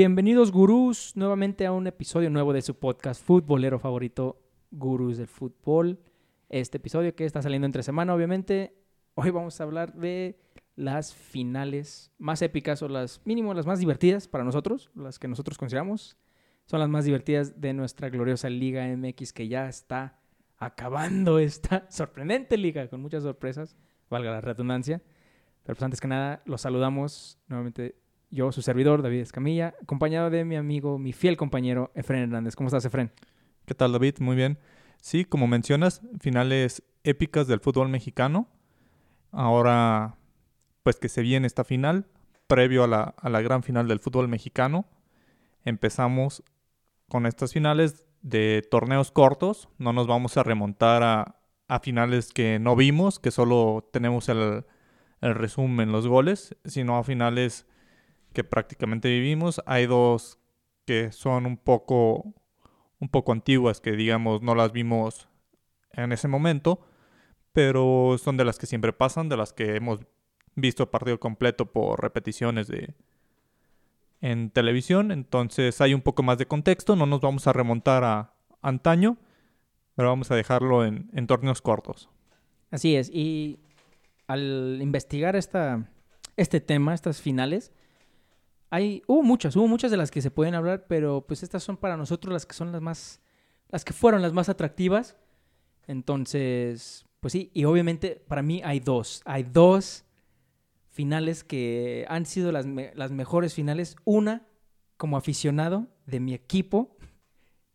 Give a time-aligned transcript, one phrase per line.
[0.00, 4.40] Bienvenidos gurús nuevamente a un episodio nuevo de su podcast futbolero favorito,
[4.70, 6.00] Gurús del Fútbol.
[6.48, 8.74] Este episodio que está saliendo entre semana, obviamente.
[9.14, 10.40] Hoy vamos a hablar de
[10.74, 15.58] las finales más épicas o las mínimo las más divertidas para nosotros, las que nosotros
[15.58, 16.16] consideramos.
[16.64, 20.18] Son las más divertidas de nuestra gloriosa Liga MX que ya está
[20.56, 23.76] acabando esta sorprendente liga con muchas sorpresas,
[24.08, 25.02] valga la redundancia.
[25.62, 27.99] Pero pues antes que nada, los saludamos nuevamente
[28.30, 32.56] yo, su servidor, David Escamilla, acompañado de mi amigo, mi fiel compañero, Efren Hernández.
[32.56, 33.10] ¿Cómo estás, Efren?
[33.66, 34.16] ¿Qué tal, David?
[34.20, 34.58] Muy bien.
[35.00, 38.48] Sí, como mencionas, finales épicas del fútbol mexicano.
[39.32, 40.16] Ahora,
[40.82, 42.06] pues que se viene esta final,
[42.46, 44.86] previo a la, a la gran final del fútbol mexicano.
[45.64, 46.42] Empezamos
[47.08, 49.68] con estas finales de torneos cortos.
[49.78, 51.36] No nos vamos a remontar a,
[51.68, 54.64] a finales que no vimos, que solo tenemos el,
[55.20, 57.66] el resumen, los goles, sino a finales
[58.32, 59.60] que prácticamente vivimos.
[59.66, 60.38] Hay dos
[60.86, 62.34] que son un poco,
[62.98, 65.28] un poco antiguas, que digamos no las vimos
[65.92, 66.80] en ese momento,
[67.52, 70.00] pero son de las que siempre pasan, de las que hemos
[70.54, 72.94] visto partido completo por repeticiones de
[74.20, 78.34] en televisión, entonces hay un poco más de contexto, no nos vamos a remontar a
[78.60, 79.16] antaño,
[79.94, 82.10] pero vamos a dejarlo en, en torneos cortos.
[82.70, 83.60] Así es, y
[84.26, 85.90] al investigar esta,
[86.36, 87.72] este tema, estas finales,
[88.70, 91.76] hay, hubo muchas, hubo muchas de las que se pueden hablar, pero pues estas son
[91.76, 93.20] para nosotros las que son las más,
[93.68, 95.16] las que fueron las más atractivas.
[95.86, 100.04] Entonces, pues sí, y obviamente para mí hay dos, hay dos
[100.90, 103.96] finales que han sido las, me- las mejores finales.
[104.04, 104.46] Una
[104.96, 106.96] como aficionado de mi equipo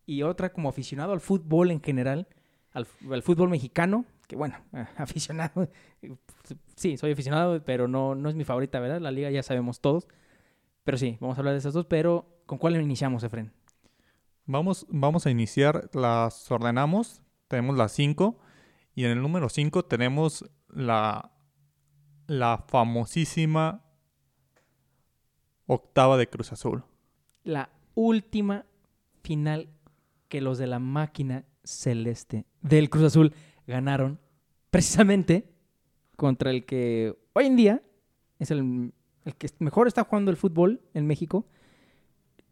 [0.06, 2.28] y otra como aficionado al fútbol en general,
[2.74, 4.58] al, al fútbol mexicano, que bueno,
[4.98, 5.69] aficionado,
[6.75, 9.02] sí, soy aficionado, pero no, no es mi favorita, ¿verdad?
[9.02, 10.08] La liga ya sabemos todos.
[10.85, 13.51] Pero sí, vamos a hablar de esas dos, pero ¿con cuál iniciamos, Efren?
[14.46, 18.38] Vamos, vamos a iniciar, las ordenamos, tenemos las 5
[18.94, 21.31] y en el número 5 tenemos la,
[22.28, 23.84] la famosísima
[25.66, 26.84] octava de Cruz Azul.
[27.44, 28.68] La última
[29.24, 29.69] final
[30.28, 33.34] que los de la máquina celeste del Cruz Azul
[33.66, 34.19] ganaron
[34.69, 35.51] precisamente
[36.16, 37.81] contra el que hoy en día
[38.38, 38.94] es el,
[39.25, 41.46] el que mejor está jugando el fútbol en México,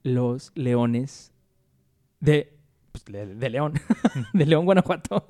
[0.04, 1.32] los Leones
[2.20, 2.58] de,
[2.92, 3.74] pues, de, de León,
[4.34, 5.26] de León, Guanajuato.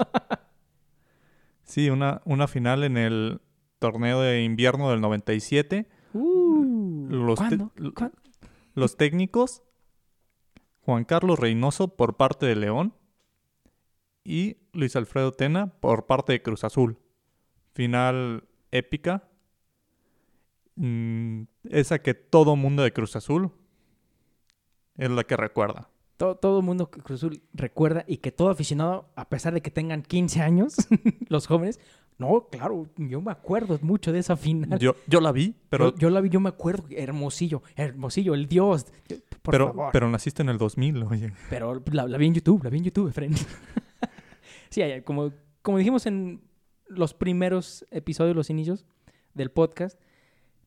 [1.63, 3.41] Sí, una, una final en el
[3.79, 5.87] torneo de invierno del 97.
[6.13, 7.39] Uh, Los.
[8.75, 9.61] Los técnicos,
[10.81, 12.93] Juan Carlos Reynoso por parte de León
[14.23, 16.97] y Luis Alfredo Tena por parte de Cruz Azul.
[17.73, 19.29] Final épica.
[20.75, 23.51] Mm, esa que todo mundo de Cruz Azul
[24.97, 25.89] es la que recuerda.
[26.17, 29.61] Todo, todo el mundo que Cruz Azul recuerda y que todo aficionado, a pesar de
[29.61, 30.75] que tengan 15 años,
[31.29, 31.79] los jóvenes,
[32.17, 34.79] no, claro, yo me acuerdo mucho de esa final.
[34.79, 38.47] Yo, yo la vi, pero, yo, yo la vi, yo me acuerdo, hermosillo, hermosillo, el
[38.47, 38.85] dios.
[39.41, 39.89] Por pero, favor.
[39.91, 41.33] pero naciste en el 2000, oye.
[41.49, 43.33] Pero la, la vi en YouTube, la vi en YouTube, Efren.
[44.69, 46.41] sí, como, como dijimos en
[46.87, 48.85] los primeros episodios, los inicios
[49.33, 49.99] del podcast,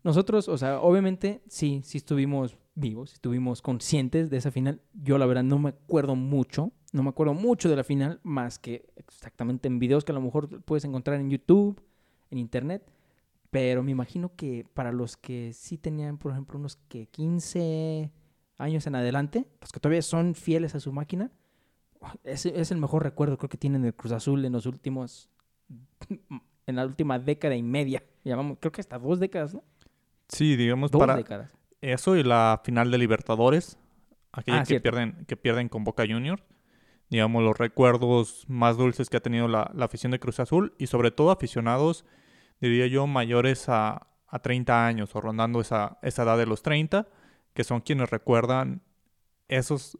[0.06, 4.80] nosotros, o sea, obviamente sí, sí estuvimos vivos, estuvimos conscientes de esa final.
[4.94, 8.60] Yo la verdad no me acuerdo mucho, no me acuerdo mucho de la final, más
[8.60, 11.82] que exactamente en videos que a lo mejor puedes encontrar en YouTube,
[12.30, 12.88] en Internet.
[13.50, 18.12] Pero me imagino que para los que sí tenían, por ejemplo, unos que 15
[18.58, 21.32] años en adelante, los que todavía son fieles a su máquina,
[22.22, 25.30] ese es el mejor recuerdo creo que tienen del Cruz Azul en los últimos,
[26.68, 28.04] en la última década y media.
[28.22, 29.64] Llamamos, creo que hasta dos décadas, ¿no?
[30.28, 31.50] Sí, digamos, Dos para décadas.
[31.80, 33.78] eso y la final de Libertadores,
[34.32, 34.82] aquella Ah, que, cierto.
[34.82, 36.42] pierden, que pierden con Boca Juniors.
[37.10, 40.88] Digamos, los recuerdos más dulces que ha tenido la, la afición de Cruz Azul y
[40.88, 42.04] sobre todo aficionados,
[42.60, 47.08] diría yo, mayores a, a 30 años o rondando esa, esa edad de los 30,
[47.54, 48.82] que son quienes recuerdan
[49.48, 49.98] esos,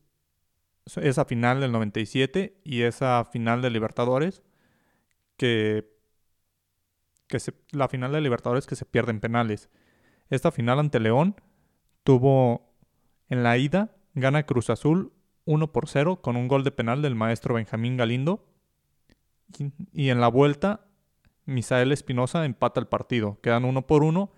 [0.97, 4.43] esa final del 97 y esa final de Libertadores,
[5.37, 5.89] que,
[7.29, 9.69] que se- la final de Libertadores que se pierde en penales.
[10.31, 11.37] Esta final ante León
[12.03, 12.73] tuvo
[13.29, 15.13] en la ida, gana Cruz Azul
[15.45, 18.45] 1 por 0 con un gol de penal del maestro Benjamín Galindo.
[19.93, 20.87] Y, en la vuelta,
[21.45, 23.39] Misael Espinosa empata el partido.
[23.41, 24.31] Quedan 1 por 1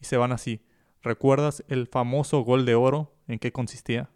[0.00, 0.60] y se van así.
[1.02, 3.14] ¿Recuerdas el famoso gol de oro?
[3.28, 4.10] ¿En qué consistía?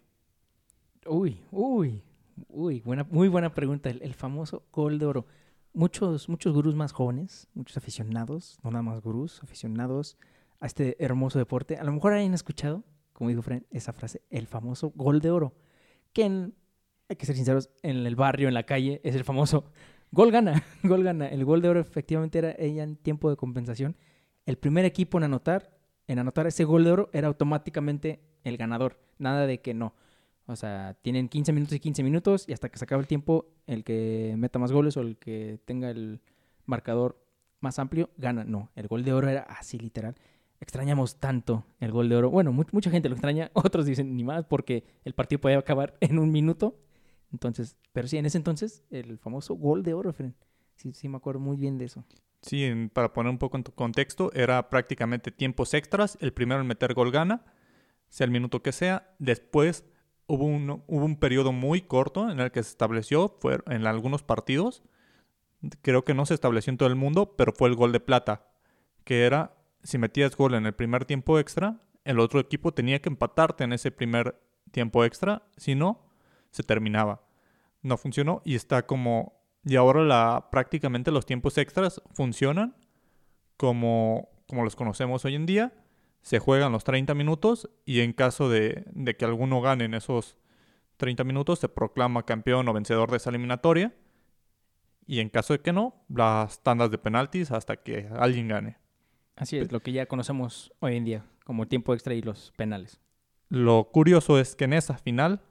[1.05, 2.03] Uy, uy,
[2.49, 3.89] uy, muy buena pregunta.
[3.89, 5.25] El, el famoso gol de oro.
[5.73, 10.17] Muchos, muchos gurús más jóvenes, muchos aficionados, no nada más gurús, aficionados
[10.61, 11.75] a este hermoso deporte.
[11.75, 12.85] A lo mejor hayan escuchado
[13.21, 15.53] como dijo Fren, esa frase, el famoso gol de oro.
[16.11, 16.55] Que en,
[17.07, 19.65] hay que ser sinceros, en el barrio, en la calle, es el famoso
[20.11, 21.27] gol gana, gol gana.
[21.27, 23.95] El gol de oro efectivamente era ella en tiempo de compensación.
[24.47, 25.77] El primer equipo en anotar,
[26.07, 28.99] en anotar ese gol de oro era automáticamente el ganador.
[29.19, 29.93] Nada de que no.
[30.47, 33.53] O sea, tienen 15 minutos y 15 minutos y hasta que se acabe el tiempo,
[33.67, 36.21] el que meta más goles o el que tenga el
[36.65, 37.23] marcador
[37.59, 38.45] más amplio gana.
[38.45, 40.15] No, el gol de oro era así literal.
[40.61, 42.29] Extrañamos tanto el gol de oro.
[42.29, 46.19] Bueno, mucha gente lo extraña, otros dicen ni más porque el partido podía acabar en
[46.19, 46.79] un minuto.
[47.33, 50.35] Entonces, pero sí, en ese entonces, el famoso gol de oro, Fren.
[50.75, 52.05] Sí, sí, me acuerdo muy bien de eso.
[52.41, 56.17] Sí, para poner un poco en contexto, era prácticamente tiempos extras.
[56.21, 57.43] El primero en meter gol gana,
[58.09, 59.13] sea el minuto que sea.
[59.19, 59.85] Después
[60.27, 64.23] hubo un, hubo un periodo muy corto en el que se estableció, fue en algunos
[64.23, 64.81] partidos,
[65.81, 68.47] creo que no se estableció en todo el mundo, pero fue el gol de plata,
[69.03, 73.09] que era, si metías gol en el primer tiempo extra, el otro equipo tenía que
[73.09, 74.39] empatarte en ese primer
[74.71, 76.07] tiempo extra, si no,
[76.51, 77.23] se terminaba.
[77.81, 79.39] No funcionó y está como...
[79.63, 82.75] Y ahora la, prácticamente los tiempos extras funcionan
[83.57, 85.73] como, como los conocemos hoy en día.
[86.21, 90.37] Se juegan los 30 minutos y en caso de, de que alguno gane en esos
[90.97, 93.93] 30 minutos se proclama campeón o vencedor de esa eliminatoria
[95.05, 98.77] y en caso de que no, las tandas de penaltis hasta que alguien gane.
[99.41, 103.01] Así es, lo que ya conocemos hoy en día como tiempo extra y los penales.
[103.49, 105.41] Lo curioso es que en esa final,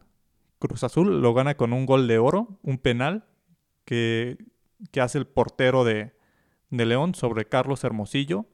[0.61, 3.25] Cruz Azul lo gana con un gol de oro, un penal
[3.85, 4.39] que,
[4.93, 6.13] que hace el portero de,
[6.71, 8.47] de León sobre Carlos Hermosillo.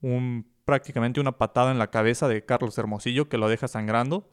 [0.00, 4.28] Un, prácticamente una patada en la cabeza de Carlos Hermosillo que lo deja sangrando.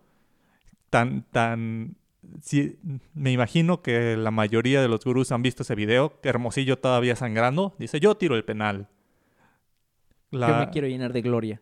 [0.91, 1.95] Tan, tan
[2.39, 2.77] sí,
[3.15, 7.15] me imagino que la mayoría de los gurús han visto ese video, que Hermosillo todavía
[7.15, 8.89] sangrando, dice, yo tiro el penal.
[10.33, 11.61] Yo me quiero llenar de gloria.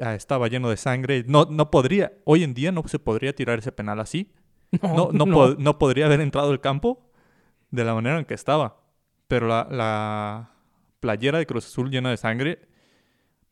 [0.00, 1.24] Ah, estaba lleno de sangre.
[1.26, 4.32] No, no podría, hoy en día no se podría tirar ese penal así.
[4.82, 7.10] No, no, podría haber entrado el campo
[7.72, 8.80] de la manera en que estaba.
[9.26, 10.52] Pero la, la
[11.00, 12.68] playera de Cruz Azul llena de sangre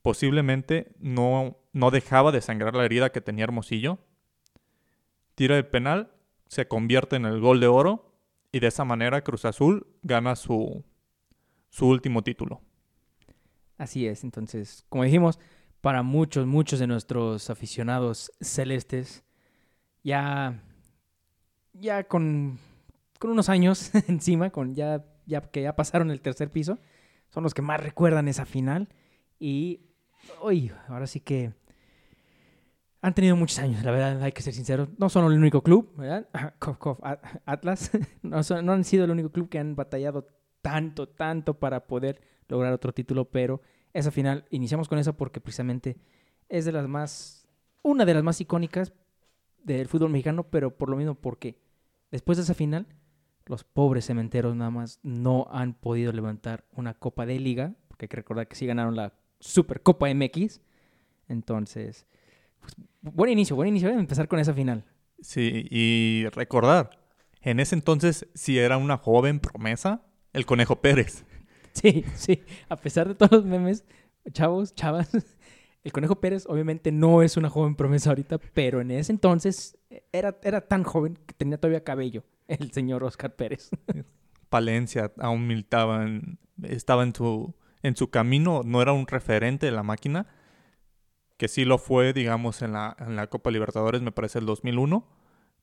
[0.03, 3.99] posiblemente no, no dejaba de sangrar la herida que tenía Hermosillo.
[5.35, 6.13] Tira el penal
[6.49, 8.13] se convierte en el gol de oro
[8.51, 10.85] y de esa manera Cruz Azul gana su,
[11.69, 12.63] su último título.
[13.79, 15.39] Así es, entonces, como dijimos,
[15.81, 19.25] para muchos, muchos de nuestros aficionados celestes,
[20.03, 20.61] ya,
[21.73, 22.59] ya con,
[23.19, 26.79] con unos años encima, con ya, ya que ya pasaron el tercer piso,
[27.29, 28.89] son los que más recuerdan esa final.
[29.39, 29.81] Y
[30.41, 31.53] hoy, ahora sí que
[33.01, 34.89] han tenido muchos años, la verdad, hay que ser sinceros.
[34.99, 36.29] No son el único club, ¿verdad?
[37.47, 37.91] Atlas.
[38.23, 40.27] No, no, han sido el único club que han batallado
[40.63, 43.61] tanto, tanto para poder lograr otro título, pero
[43.93, 45.97] esa final, iniciamos con esa porque precisamente
[46.49, 47.47] es de las más,
[47.83, 48.93] una de las más icónicas
[49.63, 51.59] del fútbol mexicano, pero por lo mismo porque
[52.11, 52.87] después de esa final,
[53.47, 58.09] los pobres cementeros nada más no han podido levantar una Copa de Liga, porque hay
[58.09, 60.61] que recordar que sí ganaron la Supercopa MX.
[61.29, 62.07] Entonces,
[62.61, 63.95] pues, buen inicio, buen inicio ¿eh?
[63.95, 64.85] empezar con esa final.
[65.21, 66.99] Sí, y recordar,
[67.41, 70.03] en ese entonces si era una joven promesa,
[70.33, 71.25] el Conejo Pérez.
[71.75, 73.85] Sí, sí, a pesar de todos los memes,
[74.33, 75.11] chavos, chavas,
[75.85, 79.79] el Conejo Pérez obviamente no es una joven promesa ahorita, pero en ese entonces
[80.13, 83.71] era, era tan joven que tenía todavía cabello, el señor Oscar Pérez.
[84.49, 86.07] Palencia aún militaba,
[86.63, 90.27] estaba en su, en su camino, no era un referente de la máquina,
[91.37, 95.07] que sí lo fue, digamos, en la, en la Copa Libertadores, me parece el 2001,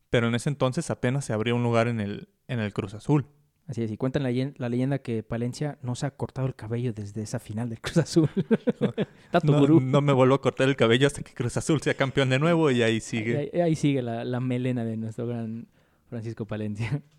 [0.09, 3.27] pero en ese entonces apenas se abría un lugar en el, en el Cruz Azul.
[3.67, 6.93] Así es, y cuentan la, la, leyenda que Palencia no se ha cortado el cabello
[6.93, 8.29] desde esa final del Cruz Azul.
[9.43, 12.69] no, me vuelvo a cortar el cabello hasta que Cruz Azul sea campeón de nuevo
[12.69, 13.51] y ahí sigue.
[13.59, 15.67] Ahí, sigue la, la, melena de nuestro gran
[16.09, 17.01] Francisco Palencia.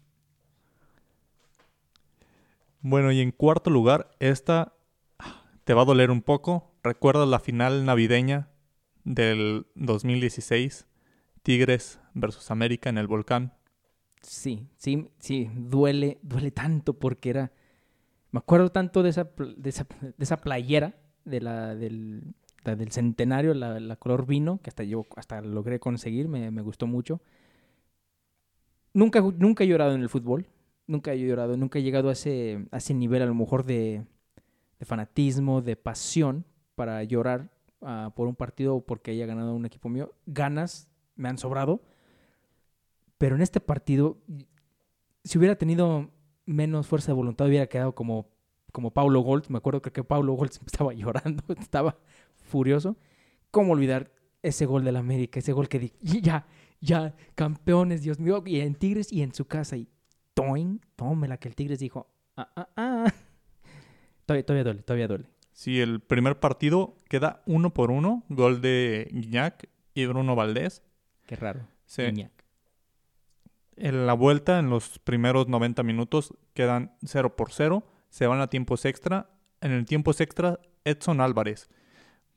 [2.82, 4.74] Bueno, y en cuarto lugar, esta
[5.64, 8.48] te va a doler un poco, ¿Recuerdas la final navideña
[9.02, 10.86] del 2016?
[11.42, 13.54] Tigres versus América en el volcán.
[14.26, 17.52] Sí, sí, sí, duele, duele tanto porque era...
[18.32, 19.74] Me acuerdo tanto de esa, de
[20.18, 25.78] esa, playera de la, del, del centenario, la, color vino, que hasta yo hasta logré
[25.78, 27.22] conseguir, me, gustó mucho.
[28.92, 30.48] Nunca, nunca he llorado en el fútbol,
[30.86, 34.04] nunca he llorado, nunca he llegado a ese, a ese nivel a lo mejor de,
[34.78, 39.66] de fanatismo, de pasión, para llorar ah, por un partido o porque haya ganado un
[39.66, 40.12] equipo mío.
[40.26, 41.80] Ganas me han sobrado.
[43.18, 44.18] Pero en este partido,
[45.24, 46.10] si hubiera tenido
[46.44, 48.30] menos fuerza de voluntad, hubiera quedado como,
[48.72, 49.50] como Paulo Goltz.
[49.50, 51.98] Me acuerdo que, que Paulo Goltz estaba llorando, estaba
[52.34, 52.96] furioso.
[53.50, 56.46] ¿Cómo olvidar ese gol del América, ese gol que di, ya,
[56.80, 59.88] ya, campeones, Dios mío, y en Tigres y en su casa, y
[60.34, 63.12] toing, tómela, que el Tigres dijo, ah, ah, ah.
[64.26, 65.26] Todavía, todavía duele, todavía duele.
[65.52, 70.82] Sí, el primer partido queda uno por uno, gol de Guiñac y Bruno Valdés.
[71.26, 71.66] Qué raro.
[71.86, 72.02] Sí.
[72.02, 72.35] Guiñac.
[73.76, 77.84] En la vuelta, en los primeros 90 minutos, quedan 0 por 0.
[78.08, 79.30] Se van a tiempos extra.
[79.60, 81.68] En el tiempos extra, Edson Álvarez.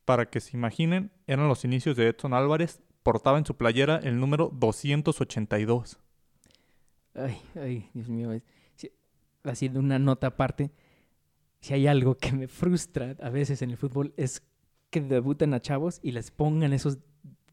[0.06, 2.82] Para que se imaginen, eran los inicios de Edson Álvarez.
[3.04, 6.00] Portaba en su playera el número 282.
[7.14, 8.32] Ay, ay, Dios mío.
[8.76, 8.92] sí,
[9.44, 10.72] haciendo una nota aparte,
[11.62, 14.44] si hay algo que me frustra a veces en el fútbol es
[14.90, 17.00] que debutan a chavos y les pongan esos,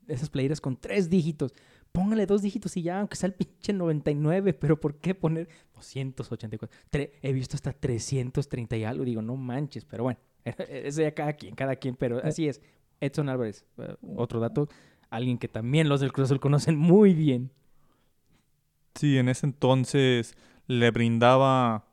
[0.08, 1.52] esas playeras con tres dígitos.
[1.96, 6.78] Póngale dos dígitos y ya, aunque sea el pinche 99, pero ¿por qué poner 284?
[6.90, 10.20] Tre- he visto hasta 330 y algo, digo, no manches, pero bueno,
[10.68, 12.60] eso ya cada quien, cada quien, pero así es.
[13.00, 14.68] Edson Álvarez, eh, otro dato,
[15.08, 17.50] alguien que también los del Cruz Azul conocen muy bien.
[18.94, 20.36] Sí, en ese entonces
[20.66, 21.86] le brindaba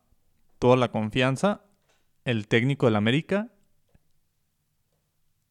[0.60, 1.65] toda la confianza
[2.25, 3.51] el técnico del América,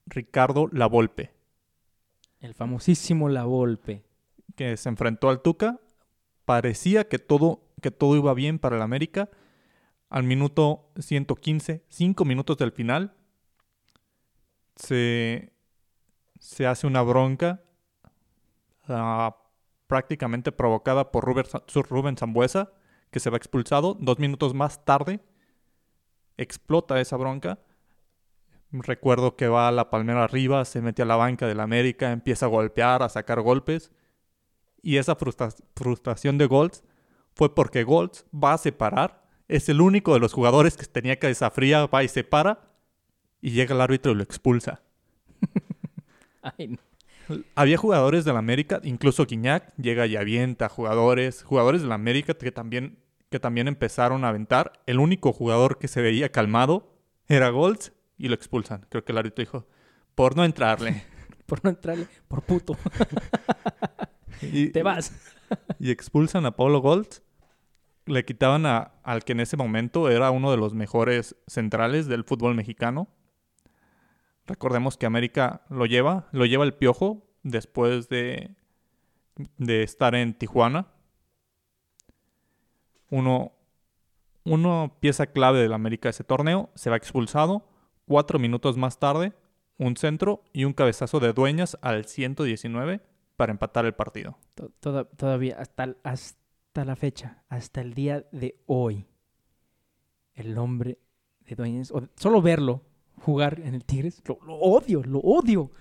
[0.07, 1.33] Ricardo Lavolpe,
[2.41, 4.05] El famosísimo La Volpe.
[4.57, 5.81] Que se enfrentó al Tuca.
[6.45, 9.31] Parecía que todo, que todo iba bien para el América.
[10.09, 13.15] Al minuto 115, cinco minutos del final,
[14.77, 15.53] se,
[16.39, 17.63] se hace una bronca
[18.89, 19.37] ah,
[19.87, 22.73] prácticamente provocada por Rubén Zambuesa,
[23.11, 23.95] que se va expulsado.
[24.01, 25.21] Dos minutos más tarde,
[26.37, 27.59] explota esa bronca.
[28.71, 32.47] Recuerdo que va a la palmera arriba, se mete a la banca del América, empieza
[32.47, 33.93] a golpear, a sacar golpes.
[34.83, 36.83] Y esa frustra- frustración de Golds
[37.35, 39.23] fue porque Golds va a separar.
[39.49, 42.69] Es el único de los jugadores que tenía cabeza fría, va y separa.
[43.41, 44.83] Y llega el árbitro y lo expulsa.
[46.43, 46.79] Ay, no.
[47.55, 52.99] Había jugadores del América, incluso Guiñac llega y avienta jugadores, jugadores del América que también,
[53.31, 54.73] que también empezaron a aventar.
[54.87, 56.93] El único jugador que se veía calmado
[57.29, 58.87] era Golds y lo expulsan.
[58.89, 59.67] Creo que el árbitro dijo,
[60.15, 61.05] por no entrarle.
[61.47, 62.77] por no entrarle, por puto,
[64.41, 65.13] y, te vas.
[65.79, 67.23] y expulsan a Pablo Golds.
[68.07, 72.25] Le quitaban a, al que en ese momento era uno de los mejores centrales del
[72.25, 73.09] fútbol mexicano.
[74.47, 78.57] Recordemos que América lo lleva, lo lleva el piojo después de,
[79.57, 80.89] de estar en Tijuana.
[83.09, 83.53] Uno,
[84.45, 87.69] uno pieza clave del América de ese torneo se va expulsado.
[88.07, 89.33] Cuatro minutos más tarde,
[89.79, 93.01] un centro y un cabezazo de dueñas al 119
[93.43, 94.39] para empatar el partido.
[94.55, 99.05] To- toda- todavía, hasta, hasta la fecha, hasta el día de hoy,
[100.35, 101.01] el nombre
[101.41, 102.83] de Dueñas, solo verlo
[103.17, 105.73] jugar en el Tigres, lo, lo odio, lo odio.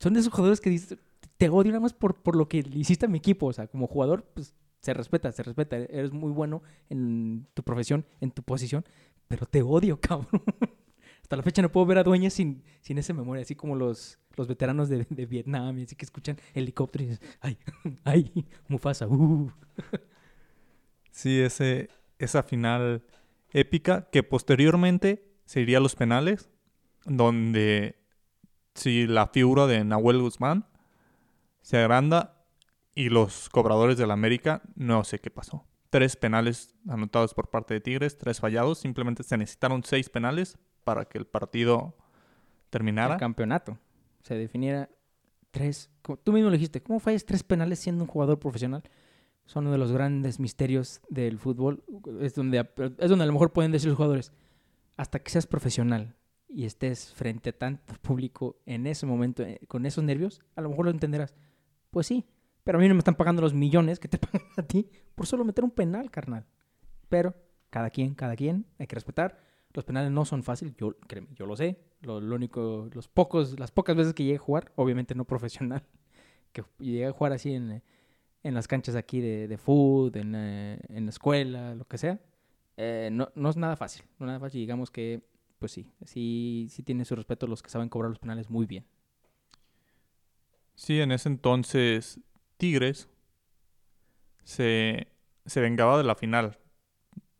[0.00, 0.98] Son de esos jugadores que dices,
[1.36, 3.46] te odio nada más por, por lo que hiciste a mi equipo.
[3.46, 5.76] O sea, como jugador, pues se respeta, se respeta.
[5.76, 6.60] Eres muy bueno
[6.90, 8.84] en tu profesión, en tu posición,
[9.28, 10.42] pero te odio, cabrón.
[11.28, 14.18] Hasta la fecha no puedo ver a Dueñas sin, sin esa memoria, así como los,
[14.34, 17.58] los veteranos de, de Vietnam, y así que escuchan helicópteros y dices, ay,
[18.04, 19.52] ay, Mufasa, uh.
[21.10, 23.02] Sí, ese, esa final
[23.50, 26.48] épica que posteriormente se iría a los penales,
[27.04, 27.98] donde
[28.74, 30.64] si la figura de Nahuel Guzmán
[31.60, 32.46] se agranda
[32.94, 35.66] y los cobradores del América no sé qué pasó.
[35.90, 38.78] Tres penales anotados por parte de Tigres, tres fallados.
[38.78, 40.56] Simplemente se necesitaron seis penales
[40.88, 41.94] para que el partido
[42.70, 43.12] terminara.
[43.12, 43.76] el campeonato.
[44.22, 44.88] Se definiera
[45.50, 45.90] tres.
[46.24, 48.82] Tú mismo lo dijiste, ¿cómo fallas tres penales siendo un jugador profesional?
[49.44, 51.84] Son uno de los grandes misterios del fútbol.
[52.20, 52.66] Es donde,
[52.98, 54.32] es donde a lo mejor pueden decir los jugadores,
[54.96, 56.16] hasta que seas profesional
[56.48, 60.70] y estés frente a tanto público en ese momento, eh, con esos nervios, a lo
[60.70, 61.34] mejor lo entenderás.
[61.90, 62.24] Pues sí,
[62.64, 65.26] pero a mí no me están pagando los millones que te pagan a ti por
[65.26, 66.46] solo meter un penal, carnal.
[67.10, 67.34] Pero
[67.68, 69.47] cada quien, cada quien, hay que respetar.
[69.74, 71.78] Los penales no son fáciles, yo, créeme, yo lo sé.
[72.00, 75.82] Lo, único, los pocos, las pocas veces que llegué a jugar, obviamente no profesional,
[76.52, 77.82] que llegué a jugar así en,
[78.42, 82.20] en las canchas aquí de, de fútbol, en, eh, en la escuela, lo que sea,
[82.78, 84.04] eh, no, no es nada fácil.
[84.18, 84.60] No es nada fácil.
[84.60, 85.20] Digamos que,
[85.58, 88.86] pues sí, sí, sí tiene su respeto los que saben cobrar los penales muy bien.
[90.76, 92.20] Sí, en ese entonces
[92.56, 93.08] Tigres
[94.44, 95.08] se,
[95.44, 96.56] se vengaba de la final.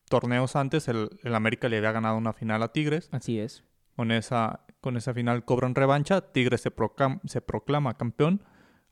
[0.08, 3.08] Torneos antes el, el América le había ganado una final a Tigres.
[3.12, 3.64] Así es.
[3.96, 6.20] Con esa, con esa final cobran revancha.
[6.32, 8.42] Tigres se, proclam- se proclama campeón.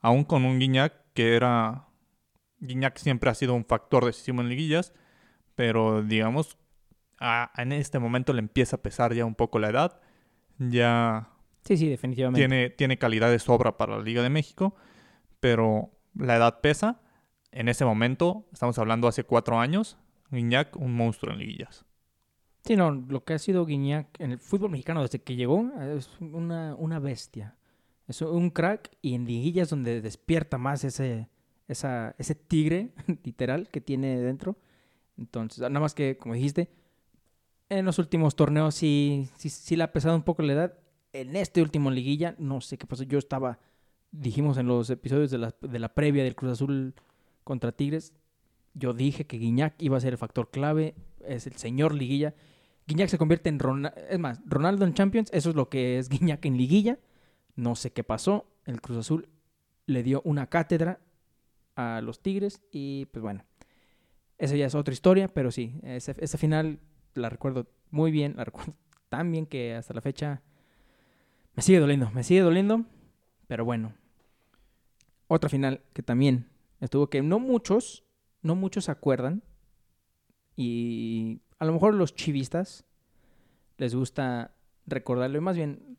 [0.01, 1.87] Aún con un Guiñac que era...
[2.59, 4.93] Guiñac siempre ha sido un factor decisivo en liguillas.
[5.55, 6.59] Pero digamos,
[7.19, 10.01] a- en este momento le empieza a pesar ya un poco la edad.
[10.59, 11.31] Ya
[11.65, 12.39] Sí, sí, definitivamente.
[12.41, 14.77] Tiene, tiene calidad de sobra para la Liga de México,
[15.41, 17.01] pero la edad pesa.
[17.51, 19.99] En ese momento, estamos hablando hace cuatro años,
[20.31, 21.85] Guiñac, un monstruo en liguillas.
[22.65, 26.11] Sí, no, lo que ha sido Guiñac en el fútbol mexicano desde que llegó es
[26.21, 27.57] una, una bestia.
[28.09, 31.29] Es un crack y en liguillas donde despierta más ese,
[31.69, 32.91] esa, ese tigre,
[33.25, 34.57] literal, que tiene dentro.
[35.17, 36.69] Entonces, nada más que, como dijiste,
[37.69, 40.79] en los últimos torneos sí, sí, sí le ha pesado un poco la edad.
[41.13, 43.03] En este último liguilla, no sé qué pasó.
[43.05, 43.59] Yo estaba,
[44.13, 46.95] dijimos en los episodios de la, de la previa del Cruz Azul
[47.43, 48.13] contra Tigres,
[48.77, 52.35] yo dije que Guiñac iba a ser el factor clave, es el señor liguilla.
[52.87, 56.09] Guiñac se convierte en Ronaldo, es más, Ronaldo en Champions, eso es lo que es
[56.09, 56.99] Guiñac en liguilla.
[57.55, 59.29] No sé qué pasó, el Cruz Azul
[59.87, 61.01] le dio una cátedra
[61.75, 63.45] a los Tigres y pues bueno,
[64.39, 66.79] esa ya es otra historia, pero sí, esa, esa final
[67.15, 68.75] la recuerdo muy bien, la recuerdo
[69.09, 70.43] tan bien que hasta la fecha
[71.55, 72.85] me sigue doliendo, me sigue doliendo,
[73.47, 73.95] pero bueno.
[75.29, 76.49] Otra final que también
[76.81, 78.06] estuvo que no muchos,
[78.47, 79.43] no muchos se acuerdan
[80.57, 82.85] y a lo mejor los chivistas
[83.77, 84.55] les gusta
[84.87, 85.99] recordarlo, y más bien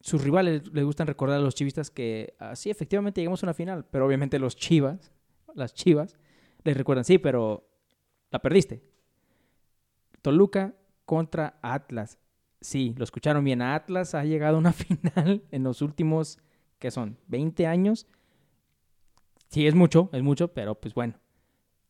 [0.00, 3.84] sus rivales les gustan recordar a los chivistas que así efectivamente llegamos a una final,
[3.90, 5.10] pero obviamente los chivas,
[5.54, 6.16] las chivas,
[6.62, 7.66] les recuerdan, sí, pero
[8.30, 8.82] la perdiste.
[10.22, 12.18] Toluca contra Atlas.
[12.60, 13.60] Sí, lo escucharon bien.
[13.62, 16.38] Atlas ha llegado a una final en los últimos,
[16.78, 17.18] ¿qué son?
[17.28, 18.06] ¿20 años?
[19.48, 21.14] Sí, es mucho, es mucho, pero pues bueno.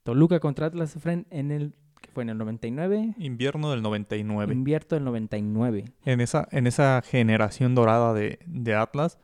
[0.05, 0.97] Toluca contra Atlas
[1.31, 3.15] en el que fue en el 99.
[3.19, 4.53] Invierno del 99.
[4.53, 5.87] Invierto del 99.
[6.05, 9.19] En esa, en esa generación dorada de, de Atlas,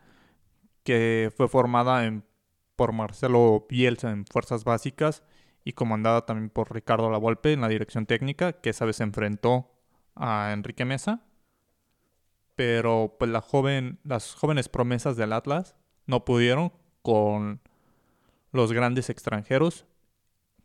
[0.82, 2.24] que fue formada en,
[2.76, 5.22] por Marcelo Bielsa en Fuerzas Básicas
[5.64, 9.70] y comandada también por Ricardo Lavolpe en la dirección técnica, que esa vez se enfrentó
[10.14, 11.20] a Enrique Mesa.
[12.56, 17.60] Pero pues la joven, las jóvenes promesas del Atlas no pudieron con
[18.52, 19.86] los grandes extranjeros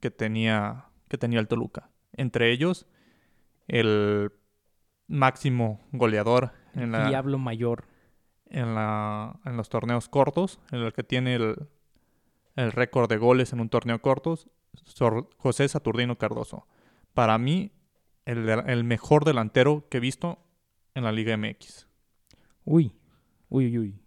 [0.05, 1.89] que tenía, que tenía el Toluca.
[2.13, 2.85] Entre ellos,
[3.67, 4.31] el
[5.07, 7.85] máximo goleador en la, Diablo Mayor.
[8.45, 11.55] en, la, en los torneos cortos, en el que tiene el,
[12.55, 14.47] el récord de goles en un torneo cortos,
[14.83, 16.67] Sor- José Saturnino Cardoso.
[17.15, 17.71] Para mí,
[18.25, 20.37] el, el mejor delantero que he visto
[20.93, 21.87] en la Liga MX.
[22.63, 22.93] Uy,
[23.49, 23.99] uy, uy, uy.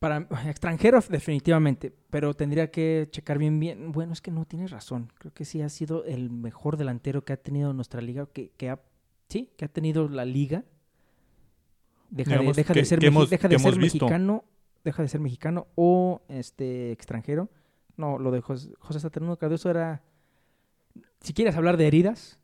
[0.00, 3.92] Para extranjeros, definitivamente, pero tendría que checar bien, bien.
[3.92, 5.12] Bueno, es que no tienes razón.
[5.18, 8.70] Creo que sí ha sido el mejor delantero que ha tenido nuestra liga, que, que
[8.70, 8.80] ha,
[9.28, 10.64] sí, que ha tenido la liga.
[12.10, 14.44] Deja de, Digamos deja que- de ser, hemos- deja de mexicano,
[14.82, 17.48] deja de ser mexicano o este extranjero.
[17.96, 20.02] No, lo de José, José Saturnino Cardoso era.
[21.20, 22.38] Si quieres hablar de heridas,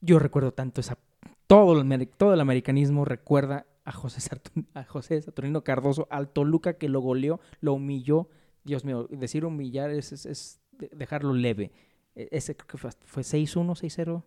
[0.00, 0.98] yo recuerdo tanto esa.
[1.46, 6.74] Todo el, todo el americanismo recuerda a José, Sartu- a José Saturnino Cardoso, al Toluca
[6.78, 8.28] que lo goleó, lo humilló.
[8.64, 11.70] Dios mío, decir humillar es, es- es de- dejarlo leve.
[12.14, 14.22] E- Ese creo que fue, fue 6-1, 6-0.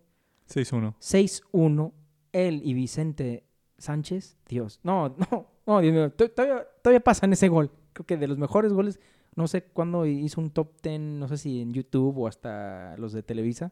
[0.48, 0.96] 6-1.
[1.00, 1.94] 6-1,
[2.34, 3.44] él y Vicente
[3.78, 4.38] Sánchez.
[4.48, 7.72] Dios, no, no, no, Dios mío, to- todavía, todavía pasan ese gol.
[7.94, 9.00] Creo que de los mejores goles,
[9.36, 13.12] no sé cuándo hizo un top 10, no sé si en YouTube o hasta los
[13.14, 13.72] de Televisa.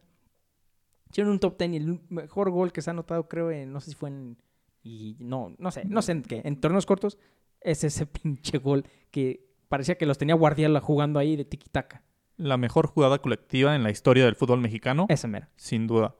[1.11, 3.79] Hicieron un top 10 y el mejor gol que se ha anotado, creo, en, no
[3.81, 4.37] sé si fue en.
[4.85, 6.43] Y no, no sé, no sé en qué.
[6.45, 7.17] En torneos cortos,
[7.59, 12.03] es ese pinche gol que parecía que los tenía Guardiola jugando ahí de tiki-taka.
[12.37, 15.49] La mejor jugada colectiva en la historia del fútbol mexicano, Esa mera.
[15.55, 16.15] sin duda.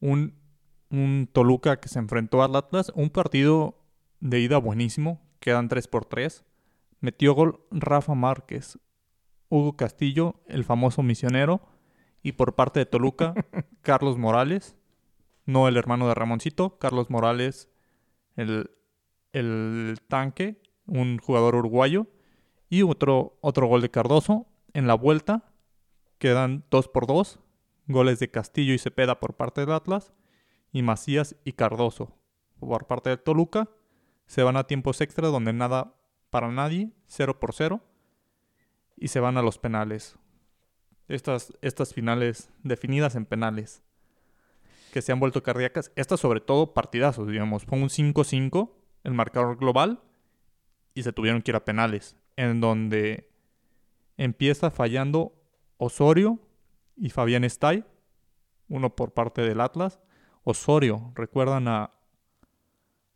[0.00, 0.34] Un,
[0.88, 3.78] un Toluca que se enfrentó al Atlas, un partido
[4.20, 6.44] de ida buenísimo, quedan 3 por 3.
[7.00, 8.78] Metió gol Rafa Márquez,
[9.50, 11.60] Hugo Castillo, el famoso misionero,
[12.22, 13.34] y por parte de Toluca,
[13.82, 14.76] Carlos Morales,
[15.44, 17.68] no el hermano de Ramoncito, Carlos Morales,
[18.36, 18.70] el,
[19.32, 22.06] el tanque, un jugador uruguayo,
[22.68, 24.46] y otro, otro gol de Cardoso.
[24.72, 25.52] En la vuelta
[26.18, 27.38] quedan 2 por 2,
[27.86, 30.12] goles de Castillo y Cepeda por parte del Atlas,
[30.72, 32.16] y Macías y Cardoso
[32.58, 33.68] por parte del Toluca.
[34.26, 35.94] Se van a tiempos extra donde nada
[36.30, 37.80] para nadie, 0 por 0,
[38.96, 40.16] y se van a los penales.
[41.08, 43.82] Estas, estas finales definidas en penales
[44.92, 45.90] que se han vuelto cardíacas.
[45.96, 47.64] Estas sobre todo partidazos, digamos.
[47.64, 48.70] Fue un 5-5
[49.04, 50.02] el marcador global
[50.94, 53.30] y se tuvieron que ir a penales, en donde
[54.18, 55.32] empieza fallando
[55.78, 56.38] Osorio
[56.94, 57.84] y Fabián Estay,
[58.68, 59.98] uno por parte del Atlas.
[60.44, 61.90] Osorio, recuerdan a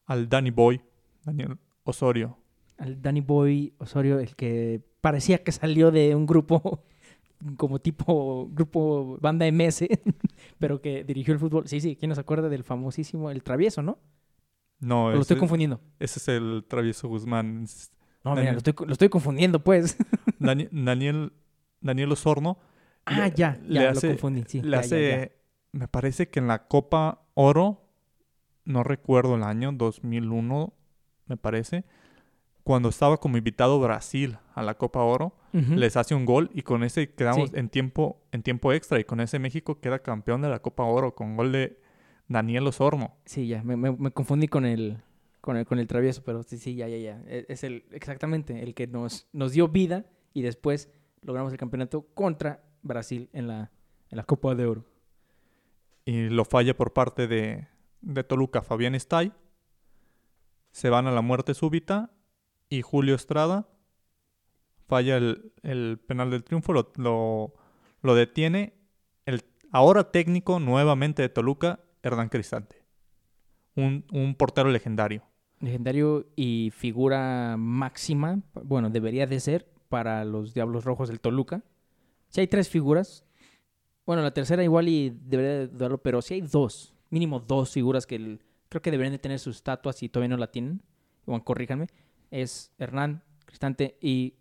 [0.06, 0.80] al Danny Boy,
[1.24, 2.38] Daniel Osorio.
[2.78, 6.84] Al Danny Boy Osorio, el que parecía que salió de un grupo
[7.57, 9.87] como tipo grupo banda MS,
[10.59, 11.68] pero que dirigió el fútbol.
[11.68, 13.99] Sí, sí, ¿quién nos acuerda del famosísimo El Travieso, no?
[14.79, 15.81] No, ¿O lo estoy ese, confundiendo?
[15.99, 17.66] ese es el Travieso Guzmán.
[18.25, 19.96] No, mira, lo estoy, lo estoy confundiendo, pues.
[20.38, 21.33] Dani- Daniel,
[21.81, 22.59] Daniel Osorno.
[23.07, 24.44] ah, le- ya, le ya, hace- lo confundí.
[24.46, 25.33] Sí, le ya, ya, hace,
[25.72, 25.79] ya.
[25.79, 27.83] me parece que en la Copa Oro,
[28.64, 30.72] no recuerdo el año, 2001,
[31.27, 31.85] me parece,
[32.64, 35.35] cuando estaba como invitado Brasil a la Copa Oro,
[35.77, 37.57] Les hace un gol y con ese quedamos Sí.
[37.59, 41.14] en tiempo en tiempo extra y con ese México queda campeón de la Copa Oro
[41.14, 41.81] con gol de
[42.29, 43.14] Daniel Osorno.
[43.25, 44.99] Sí, ya, me, me- me confundí con el,
[45.40, 47.23] con el con el travieso, pero sí, sí, ya, ya, ya.
[47.27, 50.90] E- Es el, exactamente, el que nos, nos dio vida y después
[51.23, 53.71] logramos el campeonato contra Brasil en la,
[54.11, 54.85] en la Copa de Oro.
[56.05, 57.66] y lo falla por parte de,
[58.03, 59.33] de Toluca Fabián Estay.
[60.71, 62.11] Se van a la muerte súbita
[62.69, 63.66] y Julio Estrada
[64.87, 67.53] falla el, el penal del triunfo, lo, lo,
[68.03, 68.75] lo detiene
[69.27, 72.85] el ahora técnico nuevamente de Toluca, Hernán Cristante.
[73.75, 75.22] Un, un portero legendario.
[75.61, 81.62] Legendario y figura máxima, bueno, debería de ser para los Diablos Rojos del Toluca.
[82.29, 83.25] Si hay tres figuras,
[84.05, 88.07] bueno, la tercera igual y debería de darlo, pero si hay dos, mínimo dos figuras
[88.07, 90.83] que el- creo que deberían de tener sus estatuas y todavía no la tienen,
[91.25, 91.88] bueno, corríjanme,
[92.31, 94.35] es Hernán, Cristante y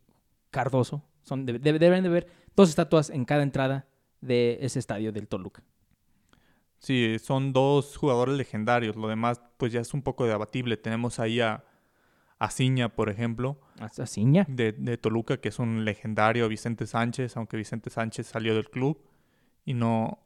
[0.55, 1.03] Cardoso.
[1.23, 3.87] Son, debe- debe- deberían de haber dos estatuas en cada entrada
[4.21, 5.63] de ese estadio del Toluca.
[6.79, 8.95] Sí, son dos jugadores legendarios.
[8.95, 10.77] Lo demás, pues ya es un poco debatible.
[10.77, 11.63] Tenemos ahí a,
[12.37, 13.59] a Ciña, por ejemplo.
[13.79, 14.45] Hasta Ciña.
[14.47, 19.01] de, de Toluca, que es un legendario Vicente Sánchez, aunque Vicente Sánchez salió del club
[19.65, 20.19] y no,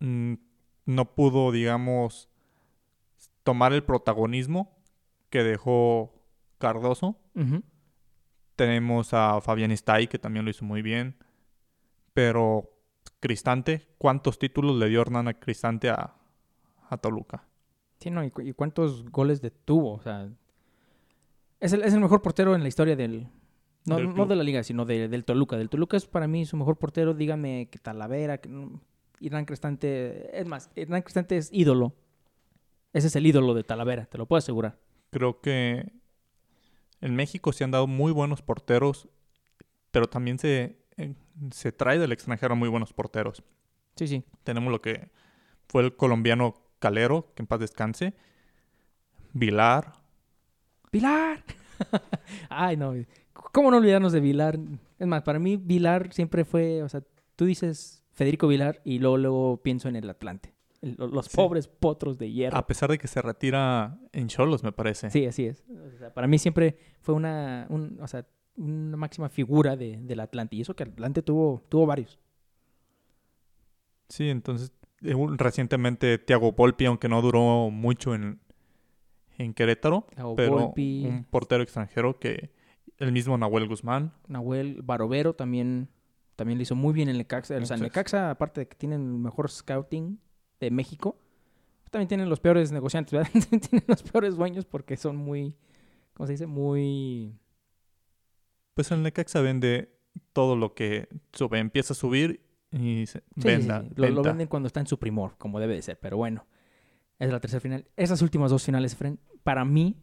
[0.00, 0.34] mm,
[0.86, 2.28] no pudo, digamos,
[3.44, 4.76] tomar el protagonismo
[5.30, 6.12] que dejó
[6.58, 7.16] Cardoso.
[7.34, 7.62] Ujú.
[8.56, 11.14] Tenemos a Fabián Estay, que también lo hizo muy bien,
[12.14, 12.70] pero
[13.20, 16.14] Cristante, ¿cuántos títulos le dio Hernán a Cristante a,
[16.88, 17.44] a Toluca?
[18.00, 20.28] Sí, no, y, cu- y cuántos goles detuvo, o sea,
[21.60, 23.28] es el, es el mejor portero en la historia del,
[23.84, 25.56] no, Del no de la liga, sino de- del Toluca.
[25.56, 28.80] Del Toluca es para mí su mejor portero, dígame que Talavera, que no-
[29.20, 31.94] Hernán Cristante, es más, Hernán Cristante es ídolo.
[32.92, 34.78] Ese es el ídolo de Talavera, te lo puedo asegurar.
[35.10, 35.90] Creo que
[37.00, 39.08] en México se han dado muy buenos porteros,
[39.90, 41.14] pero también se, eh,
[41.50, 43.42] se trae del extranjero muy buenos porteros.
[43.96, 44.24] Sí, sí.
[44.44, 45.10] Tenemos lo que
[45.68, 48.14] fue el colombiano Calero, que en paz descanse.
[49.32, 49.92] Vilar.
[50.92, 51.42] ¡Vilar!
[52.48, 52.94] Ay, no.
[53.32, 54.58] ¿Cómo no olvidarnos de Vilar?
[54.98, 57.02] Es más, para mí Vilar siempre fue, o sea,
[57.36, 60.55] tú dices Federico Vilar y luego, luego pienso en el Atlante.
[60.82, 61.36] Los Sí.
[61.36, 62.56] pobres potros de hierro.
[62.56, 65.10] A pesar de que se retira en Cholos, me parece.
[65.10, 65.64] Sí, así es.
[65.94, 70.20] O sea, para mí siempre fue una, un- o sea, una máxima figura de, del
[70.20, 70.56] Atlante.
[70.56, 72.18] Y eso que Atlante tuvo, tuvo varios.
[74.08, 78.40] Sí, entonces eh, recientemente Thiago Volpi, aunque no duró mucho en,
[79.38, 81.04] en Querétaro, Thiago pero Volpi.
[81.06, 82.50] un portero extranjero que
[82.98, 84.12] el mismo Nahuel Guzmán.
[84.28, 85.88] Nahuel Barovero también,
[86.36, 87.56] también le hizo muy bien en Necaxa.
[87.58, 87.76] O sea.
[87.76, 90.18] Necaxa, aparte de que tienen el mejor scouting
[90.60, 91.16] de México,
[91.90, 93.30] también tienen los peores negociantes, ¿verdad?
[93.70, 95.54] tienen los peores dueños porque son muy,
[96.14, 96.46] ¿cómo se dice?
[96.46, 97.34] Muy...
[98.74, 99.90] Pues el Necaxa vende
[100.32, 102.40] todo lo que sube, empieza a subir
[102.70, 103.88] y se- Sí, venda, sí.
[103.96, 105.98] Lo, lo venden cuando está en su primor, como debe de ser.
[105.98, 106.46] Pero bueno,
[107.18, 107.86] es la tercera final.
[107.96, 108.96] Esas últimas dos finales,
[109.42, 109.96] para mí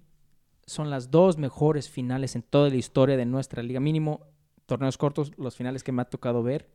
[0.66, 3.80] son las dos mejores finales en toda la historia de nuestra liga.
[3.80, 4.26] Mínimo,
[4.66, 6.70] torneos cortos, los finales que me ha tocado ver.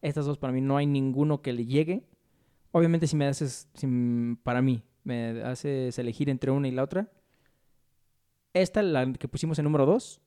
[0.00, 2.04] Estas dos para mí no hay ninguno que le llegue.
[2.72, 3.86] Obviamente si me haces, si
[4.42, 7.10] para mí, me haces elegir entre una y la otra.
[8.54, 10.20] Esta, la que pusimos en número dos,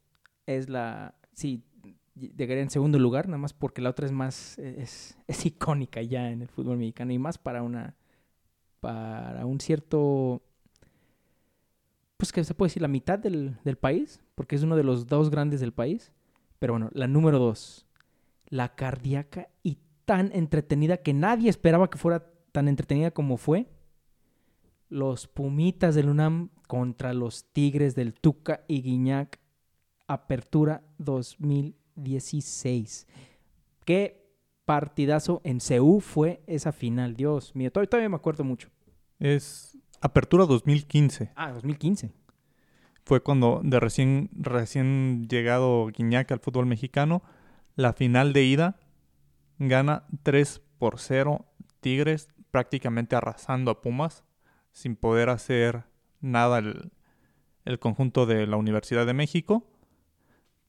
[0.46, 1.64] es la, sí,
[2.16, 6.32] llegaría en segundo lugar, nada más porque la otra es más, es, es icónica ya
[6.32, 7.96] en el fútbol mexicano y más para una,
[8.80, 10.42] para un cierto,
[12.18, 15.08] pues que se puede decir la mitad del, del país, porque es uno de los
[15.08, 16.12] dos grandes del país.
[16.60, 17.86] Pero bueno, la número dos,
[18.48, 23.68] la cardíaca y tan entretenida que nadie esperaba que fuera tan entretenida como fue.
[24.88, 29.42] Los Pumitas del UNAM contra los Tigres del Tuca y Guiñac.
[30.08, 33.08] Apertura 2016.
[33.84, 34.32] Qué
[34.64, 37.18] partidazo en CU fue esa final.
[37.18, 38.70] Dios mío, todavía, todavía me acuerdo mucho.
[39.20, 41.34] Es Apertura 2015.
[41.36, 42.14] Ah, 2015.
[43.04, 47.22] Fue cuando de recién, recién llegado Guiñac al fútbol mexicano,
[47.76, 48.80] la final de ida
[49.60, 51.46] gana 3 por 0
[51.86, 54.24] Tigres, prácticamente arrasando a Pumas,
[54.72, 55.84] sin poder hacer
[56.22, 56.94] nada el,
[57.66, 59.68] el conjunto de la Universidad de México.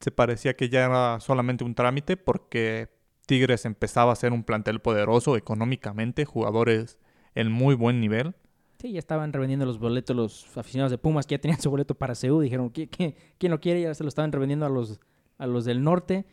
[0.00, 2.88] Se parecía que ya era solamente un trámite porque
[3.24, 6.98] Tigres empezaba a ser un plantel poderoso económicamente, jugadores
[7.36, 8.34] en muy buen nivel.
[8.80, 11.94] Sí, ya estaban revendiendo los boletos los aficionados de Pumas que ya tenían su boleto
[11.94, 12.42] para Seúl.
[12.42, 13.82] Dijeron, ¿quién, quién, quién lo quiere?
[13.82, 14.98] Ya se lo estaban revendiendo a los,
[15.38, 16.26] a los del norte.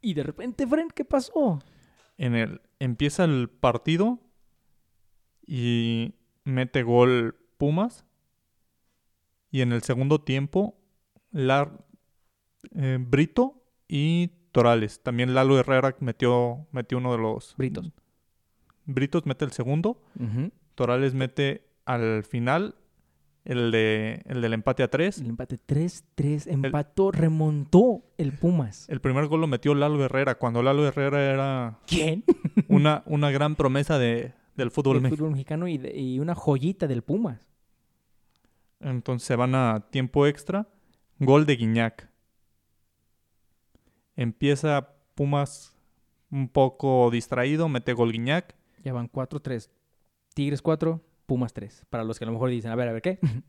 [0.00, 1.58] Y de repente, Fren, ¿qué pasó?
[2.16, 4.18] En el, empieza el partido
[5.46, 8.04] y mete gol Pumas.
[9.50, 10.76] Y en el segundo tiempo,
[11.30, 11.84] Lar,
[12.74, 15.02] eh, Brito y Torales.
[15.02, 17.54] También Lalo Herrera metió, metió uno de los...
[17.56, 17.92] Britos.
[18.84, 20.02] Britos mete el segundo.
[20.74, 22.74] Torales mete al final
[23.44, 25.18] el, de, el del empate a tres.
[25.20, 26.52] El empate 3-3.
[26.52, 28.88] Empató, remontó el Pumas.
[28.88, 32.24] El primer gol lo metió Lalo Herrera, cuando Lalo Herrera era ¿Quién?
[32.68, 35.16] una, una gran promesa de, del fútbol Del mexicano.
[35.18, 37.46] fútbol mexicano y, de- y una joyita del Pumas.
[38.80, 40.68] Entonces se van a tiempo extra.
[41.18, 42.10] Gol de Guiñac.
[44.16, 45.74] Empieza Pumas
[46.30, 48.54] un poco distraído, mete gol Guiñac.
[48.82, 49.70] Ya van 4-3.
[50.34, 51.84] Tigres 4, Pumas 3.
[51.90, 53.18] Para los que a lo mejor dicen, a ver, a ver, ¿qué?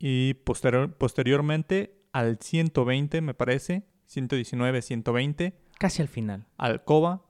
[0.00, 6.46] Y posterior- posteriormente al 120, me parece, 119, 120, Casi al final.
[6.56, 7.24] Alcoba,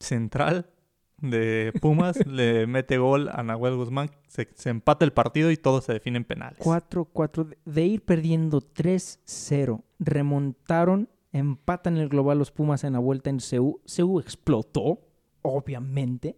[0.00, 0.70] central
[1.22, 4.10] de Pumas, le mete gol a Nahuel Guzmán.
[4.28, 6.58] Se, se empata el partido y todo se define en penales.
[6.60, 7.44] 4-4.
[7.44, 9.82] de- De ir perdiendo 3-0.
[9.98, 13.80] Remontaron, empatan el global los Pumas en la vuelta en CU.
[13.96, 15.00] CU explotó,
[15.42, 16.36] obviamente.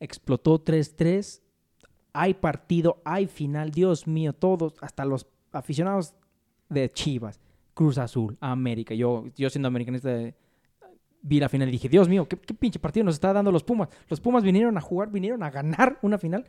[0.00, 1.40] Explotó 3-3.
[2.12, 3.70] Hay partido, hay final.
[3.70, 6.14] Dios mío, todos, hasta los aficionados
[6.68, 7.40] de Chivas,
[7.74, 8.94] Cruz Azul, América.
[8.94, 10.34] Yo, yo siendo americanista, eh,
[11.22, 13.88] vi la final y dije, Dios mío, ¿qué, pinche partido nos está dando los Pumas.
[14.08, 16.44] Los Pumas vinieron a jugar, vinieron a ganar una final.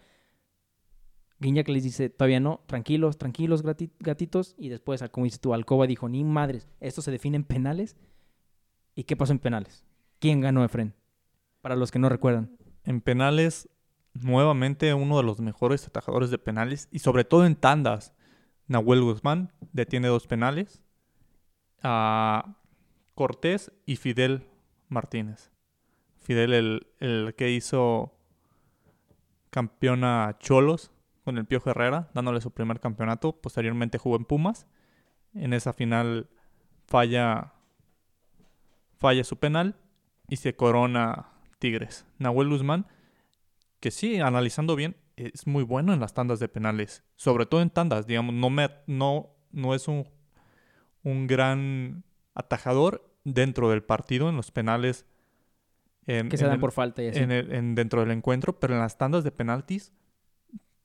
[1.40, 3.64] Guiñac les dice, todavía no, tranquilos, tranquilos,
[4.00, 4.56] gatitos.
[4.58, 7.96] Y después, ah, como dices tú, Alcoba dijo, ni madres, esto se define en penales.
[8.96, 9.86] ¿Y qué pasó en penales?
[10.20, 10.94] ¿Quién ganó, Efren?
[11.62, 12.58] Para los que no recuerdan.
[12.86, 13.70] En penales,
[14.14, 18.14] nuevamente uno de los mejores atajadores de penales y sobre todo en tandas.
[18.68, 20.82] Nahuel Guzmán detiene dos penales
[21.82, 22.58] a
[23.14, 24.48] Cortés y Fidel
[24.94, 25.52] Martínez.
[26.22, 28.16] Fidel, el, el que hizo
[29.50, 30.92] campeón a Cholos
[31.24, 33.40] con el Piojo Herrera, dándole su primer campeonato.
[33.42, 34.68] Posteriormente jugó en Pumas.
[35.34, 36.30] En esa final
[36.88, 37.54] falla,
[39.00, 39.76] falla su penal
[40.28, 41.30] y se corona
[41.60, 42.06] Tigres.
[42.18, 42.88] Nahuel Guzmán,
[43.80, 47.04] que sí, analizando bien, es muy bueno en las tandas de penales.
[47.16, 50.10] Sobre todo en tandas, digamos, no, me, no, no es un,
[51.04, 52.04] un gran
[52.34, 55.06] atajador dentro del partido, en los penales.
[56.06, 57.20] En, Que se en dan el- por falta y así.
[57.20, 59.94] en el- en- dentro del encuentro, pero en las tandas de penaltis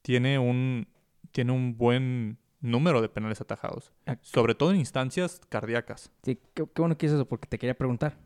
[0.03, 0.87] tiene un,
[1.33, 3.93] tiene un buen número de penales atajados.
[4.07, 4.17] Ah.
[4.23, 6.11] Sobre todo en instancias cardíacas.
[6.23, 8.17] Sí, qué, qué bueno que dices eso porque te quería preguntar.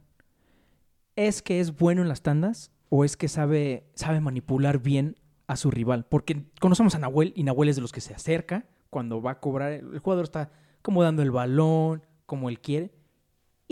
[1.16, 5.56] ¿Es que es bueno en las tandas o es que sabe, sabe manipular bien a
[5.56, 6.06] su rival?
[6.06, 9.40] Porque conocemos a Nahuel y Nahuel es de los que se acerca cuando va a
[9.40, 9.72] cobrar.
[9.72, 10.50] El jugador está
[10.82, 12.92] como dando el balón, como él quiere.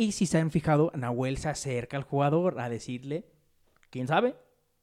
[0.00, 3.26] Y si se han fijado, Nahuel se acerca al jugador a decirle,
[3.90, 4.34] ¿quién sabe?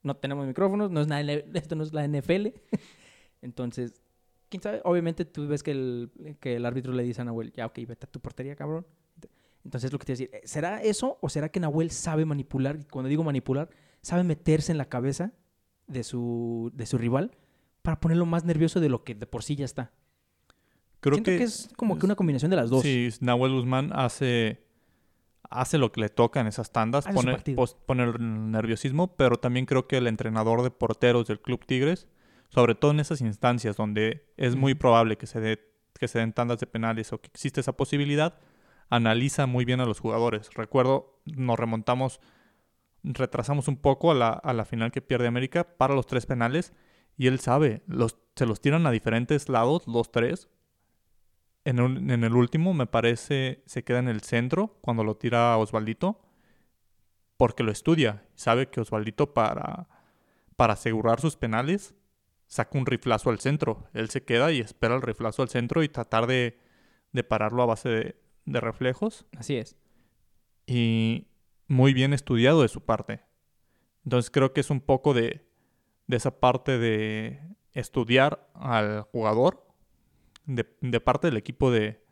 [0.04, 1.22] No tenemos micrófonos, no es la
[1.56, 2.50] esto no es la NFL.
[3.42, 4.00] Entonces,
[4.48, 4.80] ¿quién sabe?
[4.84, 8.06] Obviamente tú ves que el, que el árbitro le dice a Nahuel, ya, ok, vete
[8.06, 8.86] a tu portería, cabrón.
[9.66, 12.78] Entonces, lo que te iba a decir, ¿será eso o será que Nahuel sabe manipular?
[12.80, 13.72] Y cuando digo manipular,
[14.04, 15.34] sabe meterse en la cabeza
[15.88, 17.32] de su, de su rival
[17.82, 19.92] para ponerlo más nervioso de lo que de por sí ya está.
[21.00, 22.84] Creo Siento que, es como que una combinación de las dos.
[22.84, 24.67] Sí, Nahuel Guzmán hace,
[25.50, 27.38] hace lo que le toca en esas tandas, pone,
[27.86, 32.08] pone el nerviosismo, pero también creo que el entrenador de porteros del Club Tigres,
[32.50, 35.60] sobre todo en esas instancias donde es muy probable que se, dé,
[36.00, 38.40] que se den tandas de penales o que existe esa posibilidad,
[38.90, 40.50] analiza muy bien a los jugadores.
[40.54, 42.20] Recuerdo, nos remontamos,
[43.04, 46.74] retrasamos un poco a la, a la final que pierde América para los tres penales
[47.18, 50.50] y él sabe, los, se los tiran a diferentes lados, los tres,
[51.70, 55.58] en, un- en el último, me parece, se queda en el centro cuando lo tira
[55.58, 56.22] Osvaldito,
[57.36, 58.26] porque lo estudia.
[58.36, 59.88] Sabe que Osvaldito para,
[60.56, 61.94] para asegurar sus penales
[62.48, 63.90] saca un riflazo al centro.
[63.94, 66.58] Él se queda y espera el riflazo al centro y tratar de,
[67.12, 69.26] de pararlo a base de, de reflejos.
[69.38, 69.76] Así es.
[70.66, 71.28] Y
[71.68, 73.26] muy bien estudiado de su parte.
[74.06, 75.46] Entonces creo que es un poco de,
[76.08, 77.42] de esa parte de
[77.74, 79.67] estudiar al jugador
[80.48, 82.04] de, de parte del equipo de,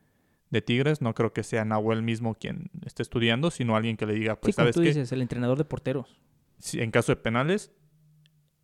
[0.51, 1.01] de Tigres.
[1.01, 4.55] No creo que sea Nahuel mismo quien esté estudiando, sino alguien que le diga, pues
[4.55, 6.21] sabes tú qué, dices, el entrenador de porteros.
[6.59, 7.71] si en caso de penales,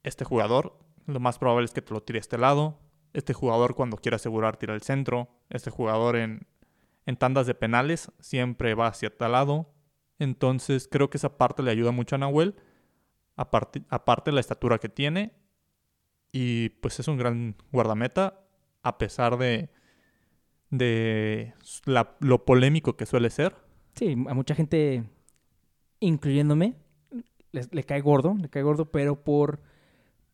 [0.04, 2.80] este jugador, lo más probable es que te lo tire a este lado.
[3.14, 5.30] Este jugador cuando quiere asegurar tira al centro.
[5.50, 6.48] Este jugador en,
[7.06, 9.74] en tandas de penales siempre va hacia tal lado.
[10.20, 12.56] Entonces creo que esa parte le ayuda mucho a Nahuel.
[13.36, 15.34] Aparte, aparte la estatura que tiene
[16.32, 18.40] y pues es un gran guardameta
[18.84, 19.70] a pesar de,
[20.70, 21.54] de
[21.86, 23.56] la- lo polémico que suele ser.
[23.96, 25.04] Sí, a mucha gente,
[26.00, 26.76] incluyéndome,
[27.52, 29.60] le cae gordo, le cae gordo, pero por,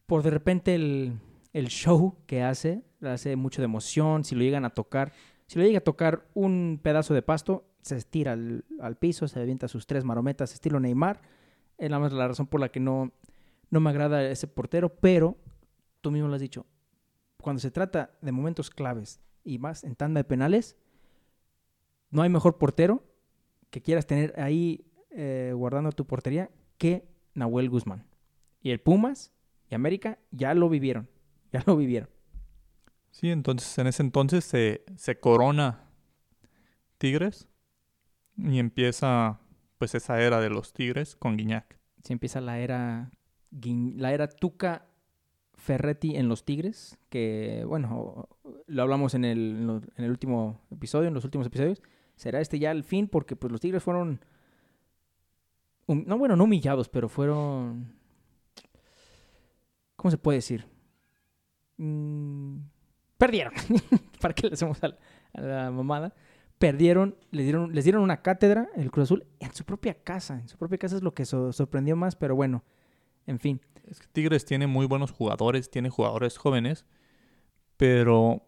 [0.05, 1.19] por de repente el,
[1.53, 5.13] el show que hace, le hace mucho de emoción, si lo llegan a tocar,
[5.47, 9.39] si lo llega a tocar un pedazo de pasto, se estira al, al piso, se
[9.39, 11.21] avienta sus tres marometas, estilo Neymar,
[11.77, 13.11] es más la razón por la que no,
[13.69, 15.37] no me agrada ese portero, pero
[16.01, 16.65] tú mismo lo has dicho,
[17.47, 20.75] cuando se trata de momentos claves y más en tanda de penales,
[22.09, 23.05] no hay mejor portero
[23.69, 28.05] que quieras tener ahí eh, guardando tu portería que Nahuel Guzmán.
[28.61, 29.31] Y el Pumas
[29.69, 31.09] y América ya lo vivieron,
[31.53, 32.09] ya lo vivieron.
[33.11, 35.89] Sí, entonces en ese entonces se, se corona
[36.97, 37.47] Tigres
[38.35, 39.39] y empieza
[39.77, 41.79] pues esa era de los Tigres con Guiñac.
[42.03, 43.09] Se empieza la era,
[43.51, 44.85] Guin- la era Tuca
[45.57, 48.29] Ferretti en los Tigres, que bueno,
[48.67, 51.81] lo hablamos en el, en el último episodio, en los últimos episodios.
[52.15, 54.19] Será este ya el fin porque pues los Tigres fueron,
[55.87, 57.93] no bueno, no humillados, pero fueron,
[59.95, 60.65] ¿cómo se puede decir?
[61.77, 62.57] Mm,
[63.17, 63.53] perdieron.
[64.21, 64.97] ¿Para qué le hacemos a la,
[65.33, 66.13] a la mamada?
[66.57, 70.39] Perdieron, les dieron, les dieron una cátedra, el Cruz Azul, en su propia casa.
[70.39, 72.63] En su propia casa es lo que so- sorprendió más, pero bueno,
[73.27, 73.61] en fin.
[73.87, 76.85] Es que Tigres tiene muy buenos jugadores, tiene jugadores jóvenes,
[77.77, 78.43] pero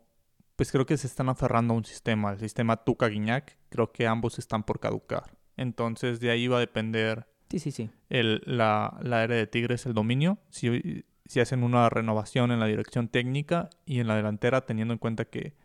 [0.55, 4.07] pues creo que se están aferrando a un sistema, el sistema Tuca Guiñac, creo que
[4.07, 5.37] ambos están por caducar.
[5.55, 7.89] Entonces de ahí va a depender Sí, sí, sí.
[8.09, 12.65] el, la, la era de Tigres, el dominio, si, si hacen una renovación en la
[12.65, 15.55] dirección técnica y en la delantera, teniendo en cuenta que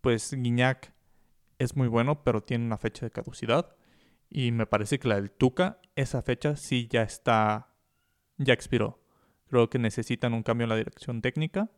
[0.00, 0.92] pues Guiñac
[1.58, 3.74] es muy bueno, pero tiene una fecha de caducidad.
[4.30, 7.68] Y me parece que la del Tuca, esa fecha sí ya está,
[8.38, 8.98] ya expiró.
[9.48, 11.70] Creo que necesitan un cambio en la dirección técnica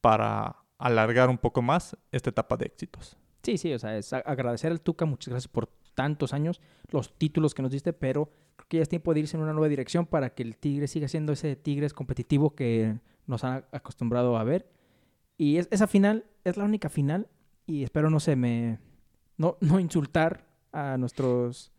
[0.00, 3.16] para alargar un poco más esta etapa de éxitos.
[3.42, 7.54] Sí, sí, o sea, es agradecer al Tuca, muchas gracias por tantos años, los títulos
[7.54, 10.06] que nos diste, pero creo que ya es tiempo de irse en una nueva dirección
[10.06, 14.68] para que el Tigre siga siendo ese Tigres competitivo que nos ha acostumbrado a ver.
[15.36, 17.28] Y es- esa final es la única final
[17.66, 18.78] y espero no se me...
[19.36, 21.71] No, no insultar a nuestros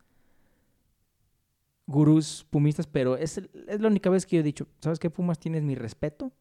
[1.86, 5.38] gurús pumistas, pero es, es la única vez que yo he dicho, ¿sabes qué, Pumas?
[5.38, 6.32] Tienes mi respeto.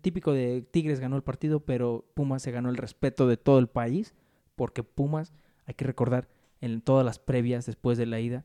[0.00, 3.68] Típico de Tigres ganó el partido, pero Pumas se ganó el respeto de todo el
[3.68, 4.14] país,
[4.54, 5.32] porque Pumas,
[5.66, 6.28] hay que recordar,
[6.60, 8.44] en todas las previas después de la ida,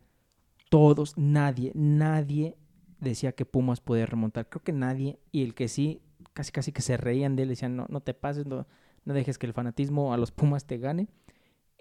[0.69, 2.57] todos, nadie, nadie
[2.99, 4.49] decía que Pumas podía remontar.
[4.49, 6.01] Creo que nadie, y el que sí,
[6.33, 8.67] casi casi que se reían de él, decían, no, no te pases, no,
[9.05, 11.07] no dejes que el fanatismo a los Pumas te gane.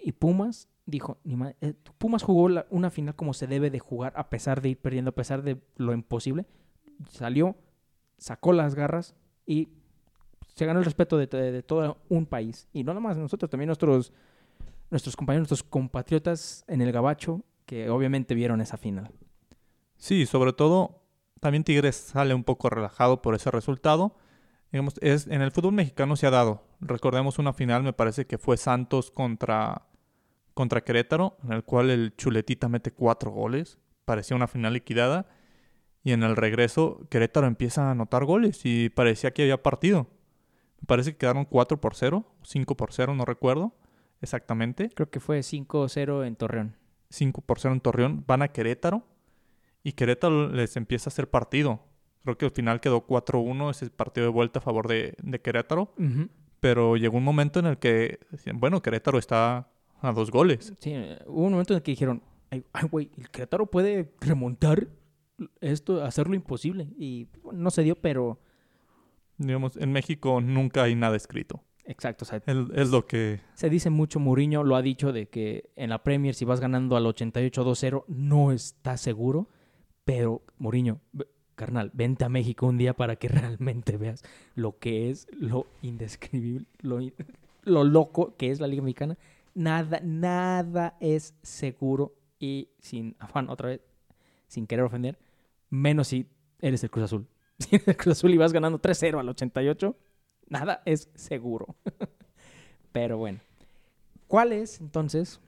[0.03, 4.13] Y Pumas dijo, "Ni eh, Pumas jugó la- una final como se debe de jugar,
[4.15, 6.45] a pesar de ir perdiendo, a pesar de lo imposible.
[7.09, 7.55] Salió,
[8.17, 9.69] sacó las garras y
[10.55, 12.67] se ganó el respeto de, de- todo un país.
[12.73, 14.11] Y no nomás nosotros, también nuestros,
[14.89, 19.11] nuestros compañeros, nuestros compatriotas en el Gabacho, que obviamente vieron esa final.
[19.97, 21.03] Sí, sobre todo,
[21.39, 24.15] también Tigres sale un poco relajado por ese resultado.
[24.71, 26.63] Digamos, es, en el fútbol mexicano se ha dado.
[26.79, 29.83] Recordemos una final, me parece que fue Santos contra,
[30.53, 33.79] contra Querétaro, en el cual el Chuletita mete cuatro goles.
[34.05, 35.27] Parecía una final liquidada.
[36.03, 40.07] Y en el regreso, Querétaro empieza a anotar goles y parecía que había partido.
[40.81, 43.75] Me parece que quedaron 4 por 0, 5 por 0, no recuerdo
[44.21, 44.89] exactamente.
[44.89, 46.77] Creo que fue 5-0 en Torreón.
[47.09, 49.03] 5 por 0 en Torreón, van a Querétaro
[49.83, 51.81] y Querétaro les empieza a hacer partido.
[52.23, 55.93] Creo que al final quedó 4-1 ese partido de vuelta a favor de, de Querétaro,
[56.59, 58.19] pero llegó un momento en el que
[58.53, 59.70] bueno, Querétaro está
[60.01, 60.73] a dos goles.
[60.79, 60.93] Sí,
[61.27, 64.87] hubo un momento en el que dijeron, ay, güey, el Querétaro puede remontar
[65.61, 66.87] esto, hacerlo imposible.
[66.97, 68.39] Y bueno, no se dio, pero
[69.37, 71.63] Digamos, en México nunca hay nada escrito.
[71.85, 73.39] exacto, o sea, Es, es lo que...
[73.55, 76.95] se dice mucho, Mourinho lo ha dicho, de que en la Premier si vas ganando
[76.95, 79.49] al 88-2-0 no está seguro,
[80.05, 80.99] pero Mourinho,
[81.55, 84.23] carnal, vente a México un día para que realmente veas
[84.53, 86.99] lo que es lo indescribible, lo,
[87.63, 89.17] lo loco que es la Liga Mexicana.
[89.53, 93.81] Nada, nada es seguro y sin afán, otra vez,
[94.47, 95.19] sin querer ofender,
[95.69, 96.27] menos si
[96.59, 97.27] eres el Cruz Azul.
[97.59, 99.95] Si eres el Cruz Azul y vas ganando 3-0 al 88,
[100.47, 101.75] nada es seguro.
[102.91, 103.39] Pero bueno.
[104.27, 105.39] ¿Cuál es entonces?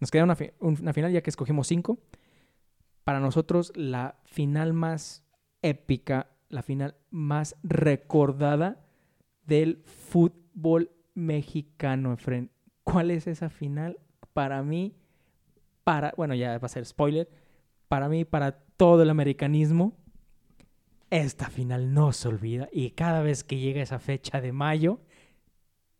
[0.00, 1.98] Nos queda una, una final ya que escogimos cinco.
[3.04, 5.24] Para nosotros la final más
[5.62, 8.84] épica, la final más recordada
[9.46, 12.50] del fútbol mexicano, Efren.
[12.90, 13.98] ¿Cuál es esa final?
[14.32, 14.96] Para mí,
[15.84, 17.28] para, bueno, ya va a ser spoiler,
[17.88, 19.96] para mí, para todo el americanismo,
[21.10, 25.00] esta final no se olvida y cada vez que llega esa fecha de mayo,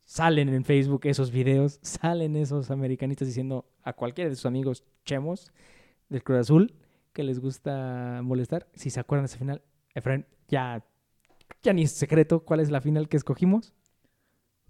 [0.05, 5.53] salen en Facebook esos videos, salen esos americanistas diciendo a cualquiera de sus amigos chemos
[6.09, 6.75] del Cruz Azul
[7.13, 9.63] que les gusta molestar, si se acuerdan de esa final,
[9.95, 10.85] Efraín, ya,
[11.63, 13.75] ya ni es secreto cuál es la final que escogimos.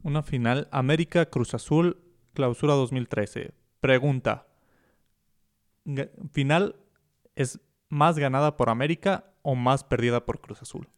[0.03, 3.53] Una final América Cruz Azul Clausura 2013.
[3.81, 4.47] Pregunta.
[6.33, 6.77] ¿Final
[7.35, 10.89] es más ganada por América o más perdida por Cruz Azul?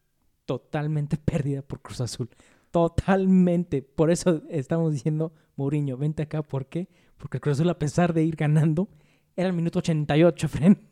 [0.44, 2.28] Totalmente perdida por Cruz Azul.
[2.70, 3.82] Totalmente.
[3.82, 6.42] Por eso estamos diciendo, Mourinho, vente acá.
[6.42, 6.88] ¿Por qué?
[7.18, 8.88] Porque Cruz Azul, a pesar de ir ganando,
[9.36, 10.88] era el minuto 88, Fren.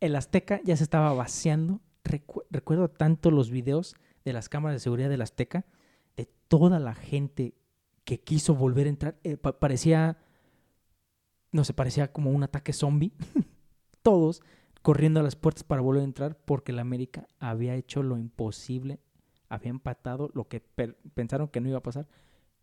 [0.00, 1.80] El Azteca ya se estaba vaciando.
[2.04, 5.64] Recu- recuerdo tanto los videos de las cámaras de seguridad del Azteca,
[6.16, 7.54] de toda la gente
[8.04, 9.18] que quiso volver a entrar.
[9.24, 10.18] Eh, pa- parecía,
[11.52, 13.12] no sé, parecía como un ataque zombie.
[14.02, 14.42] Todos
[14.82, 19.00] corriendo a las puertas para volver a entrar porque el América había hecho lo imposible,
[19.48, 20.60] había empatado lo que
[21.14, 22.06] pensaron que no iba a pasar.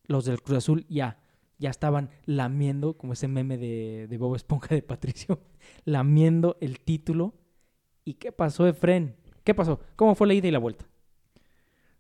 [0.06, 1.20] Los del Cruz Azul ya,
[1.58, 5.40] ya estaban lamiendo, como ese meme de, de Bob Esponja de Patricio,
[5.86, 7.34] lamiendo el título.
[8.06, 9.16] ¿Y qué pasó, Efren?
[9.44, 9.80] ¿Qué pasó?
[9.96, 10.86] ¿Cómo fue la ida y la vuelta?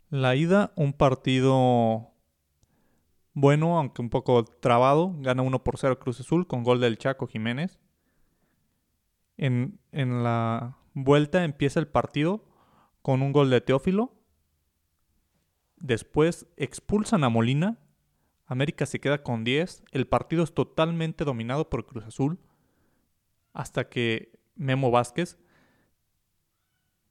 [0.10, 2.11] La ida, un partido
[3.34, 5.16] bueno, aunque un poco trabado.
[5.20, 7.80] Gana 1 por 0 Cruz Azul con gol del Chaco Jiménez.
[9.38, 12.44] En, en la vuelta empieza el partido
[13.02, 14.14] con un gol de Teófilo.
[15.78, 17.80] Después expulsan a Molina.
[18.46, 19.84] América se queda con 10.
[19.92, 22.40] El partido es totalmente dominado por Cruz Azul.
[23.54, 25.38] Hasta que Memo Vázquez,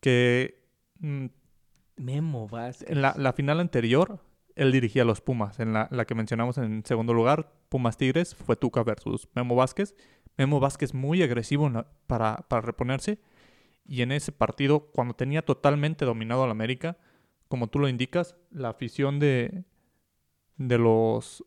[0.01, 0.63] que
[0.99, 1.27] mm,
[1.97, 2.89] Memo Vázquez.
[2.91, 4.21] en la, la final anterior,
[4.57, 5.61] él dirigía a los Pumas.
[5.61, 9.95] En la, la que mencionamos en segundo lugar, Pumas Tigres, fue Tuca versus Memo Vázquez.
[10.37, 11.71] Memo Vázquez muy agresivo
[12.07, 13.21] para, para reponerse.
[13.85, 16.99] Y en ese partido, cuando tenía totalmente dominado al América,
[17.49, 19.65] como tú lo indicas, la afición de,
[20.57, 21.45] de los.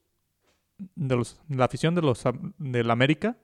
[0.95, 2.23] De los la afición de los
[2.57, 3.37] del América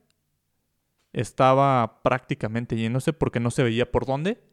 [1.13, 4.43] estaba prácticamente yéndose porque no se veía por dónde.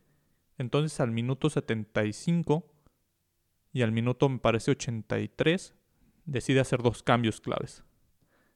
[0.58, 2.75] Entonces al minuto 75
[3.76, 5.74] y al minuto me parece 83
[6.24, 7.84] decide hacer dos cambios claves.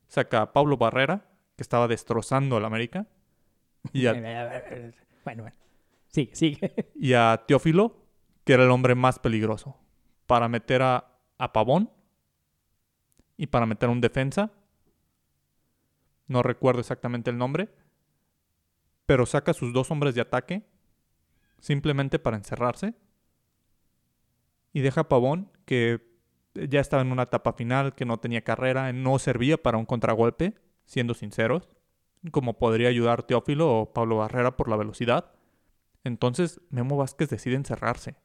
[0.09, 3.07] Saca a Pablo Barrera, que estaba destrozando al América,
[3.93, 4.14] y a,
[5.25, 5.57] Bueno, bueno.
[6.07, 6.91] Sigue, sigue.
[6.95, 8.03] y a Teófilo,
[8.45, 9.77] que era el hombre más peligroso,
[10.27, 11.91] para meter a, a Pavón
[13.37, 14.51] y para meter a un defensa.
[16.29, 17.68] No recuerdo exactamente el nombre,
[19.05, 20.66] pero saca a sus dos hombres de ataque
[21.59, 22.95] simplemente para encerrarse
[24.73, 26.11] y deja a Pavón que
[26.55, 30.55] ya estaba en una etapa final, que no tenía carrera, no servía para un contragolpe,
[30.85, 31.68] siendo sinceros,
[32.33, 35.33] como podría ayudar Teófilo o Pablo Barrera por la velocidad.
[36.05, 38.16] Entonces Memo Vázquez decide encerrarse.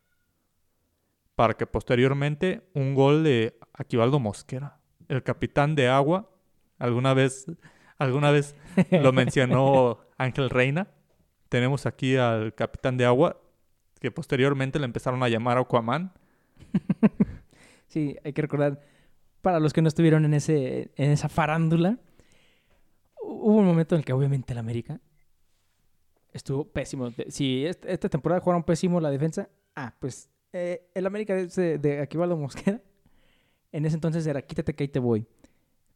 [1.36, 4.80] Para que posteriormente un gol de Aquivaldo Mosquera,
[5.10, 6.32] el capitán de agua,
[6.80, 7.46] alguna vez,
[7.98, 8.56] alguna vez
[8.90, 10.88] lo mencionó Ángel Reina.
[11.50, 13.42] Tenemos aquí al capitán de agua,
[14.00, 16.14] que posteriormente le empezaron a llamar Aquaman.
[17.96, 18.82] Sí, hay que recordar,
[19.42, 21.98] para los que no estuvieron en, ese, en esa farándula,
[23.22, 25.00] hubo un momento en el que obviamente el América
[26.34, 27.14] estuvo pésimo.
[27.30, 32.02] Si est- esta temporada jugaron pésimo la defensa, ah, pues eh, el América de, de
[32.02, 32.82] Aquivaldo Mosquera,
[33.72, 35.26] en ese entonces era quítate que ahí te voy.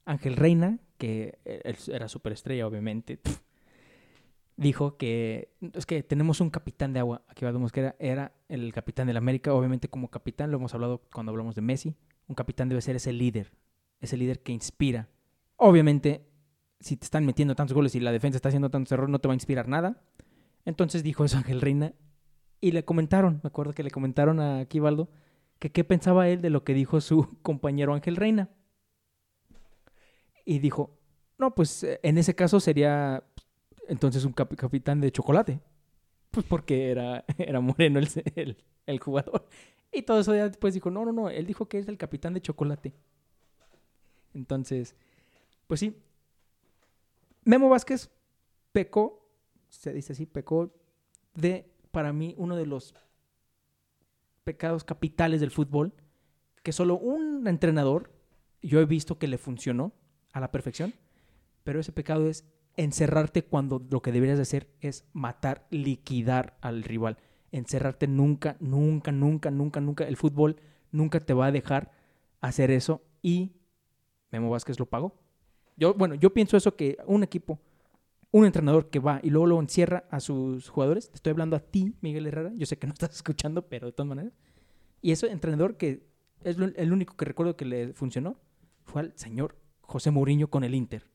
[0.06, 3.20] Ángel Reina, que eh, era superestrella obviamente,
[4.60, 7.24] dijo que es que tenemos un capitán de agua.
[7.28, 11.56] Aquivaldo Mosquera era el capitán del América, obviamente como capitán, lo hemos hablado cuando hablamos
[11.56, 11.96] de Messi.
[12.28, 13.54] Un capitán debe ser ese líder,
[14.02, 15.08] ese líder que inspira.
[15.56, 16.28] Obviamente,
[16.80, 19.30] si te están metiendo tantos goles y la defensa está haciendo tantos errores, no te
[19.30, 20.04] va a inspirar nada.
[20.66, 21.94] Entonces dijo eso Ángel Reina
[22.60, 25.10] y le comentaron, me acuerdo que le comentaron a Aquivaldo
[25.60, 28.50] que qué pensaba él de lo que dijo su compañero Ángel Reina.
[30.46, 31.00] Y dijo,
[31.40, 33.24] no, pues eh, en ese caso sería
[33.90, 35.62] entonces un cap- capitán de chocolate.
[36.32, 39.48] Pues porque era, era moreno el, el, el jugador.
[39.92, 42.34] Y todo eso ya después dijo, no, no, no, él dijo que es el capitán
[42.34, 42.94] de chocolate.
[44.34, 44.96] Entonces,
[45.68, 45.96] pues sí.
[47.44, 48.10] Memo Vázquez
[48.72, 49.28] pecó,
[49.70, 50.74] se dice así, pecó
[51.36, 52.94] de, para mí, uno de los
[54.44, 55.94] pecados capitales del fútbol,
[56.64, 58.12] que solo un entrenador,
[58.62, 59.94] yo he visto que le funcionó
[60.34, 60.94] a la perfección,
[61.64, 62.46] pero ese pecado es
[62.84, 67.18] encerrarte cuando lo que deberías de hacer es matar, liquidar al rival.
[67.52, 70.08] Encerrarte nunca, nunca, nunca, nunca, nunca.
[70.08, 70.58] El fútbol
[70.92, 71.92] nunca te va a dejar
[72.42, 73.52] hacer eso y
[74.32, 75.20] Memo Vázquez lo pagó.
[75.76, 77.60] Yo, bueno, yo pienso eso que un equipo
[78.32, 81.10] un entrenador que va y luego lo encierra a sus jugadores.
[81.10, 82.52] Te estoy hablando a ti, Miguel Herrera.
[82.56, 84.34] Yo sé que no estás escuchando, pero de todas maneras.
[85.02, 86.08] Y ese entrenador que
[86.44, 88.38] es el único que recuerdo que le funcionó
[88.84, 91.10] fue al señor José Mourinho con el Inter,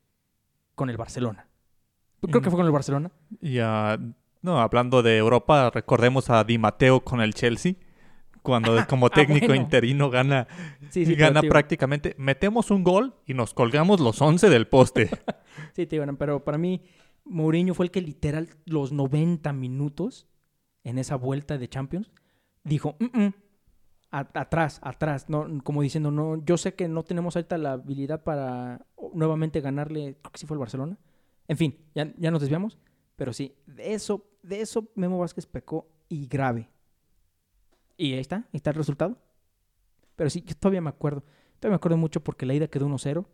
[0.74, 1.48] con el Barcelona.
[2.26, 3.10] Creo que fue con el Barcelona.
[3.40, 3.98] Y ah,
[4.42, 7.74] no, hablando de Europa, recordemos a Di Matteo con el Chelsea.
[8.42, 9.62] Cuando como técnico bueno.
[9.62, 10.46] interino gana,
[10.90, 12.14] Sí, sí, gana prácticamente.
[12.18, 15.10] Metemos un gol y nos colgamos los 11 del poste.
[15.72, 16.82] Sí, digo, pero para mí
[17.24, 20.26] Mourinho fue el que literal los 90 minutos
[20.82, 22.10] en esa vuelta de Champions
[22.64, 23.34] dijo, "Mm, mm,
[24.10, 28.86] atrás, atrás, no, como diciendo, no, yo sé que no tenemos ahorita la habilidad para
[29.12, 30.98] nuevamente ganarle, creo que sí fue el Barcelona.
[31.48, 32.78] En fin, ya, ya nos desviamos,
[33.16, 36.70] pero sí, de eso, de eso Memo Vázquez pecó y grave.
[37.96, 39.18] Y ahí está, ahí está el resultado.
[40.16, 41.22] Pero sí, yo todavía me acuerdo,
[41.58, 43.26] todavía me acuerdo mucho porque la ida quedó 1-0.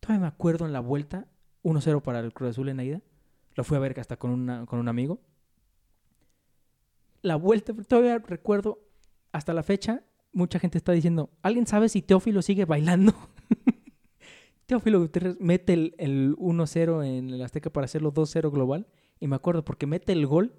[0.00, 1.28] Todavía me acuerdo en la vuelta,
[1.62, 3.02] 1-0 para el Cruz Azul en la ida.
[3.54, 5.20] Lo fui a ver hasta con, una, con un amigo.
[7.22, 8.80] La vuelta, todavía recuerdo,
[9.30, 10.02] hasta la fecha,
[10.32, 13.14] mucha gente está diciendo, ¿alguien sabe si Teófilo sigue bailando?
[14.66, 18.86] Teófilo Gutiérrez mete el, el 1-0 en el Azteca para hacerlo 2-0 global.
[19.20, 20.54] Y me acuerdo porque mete el gol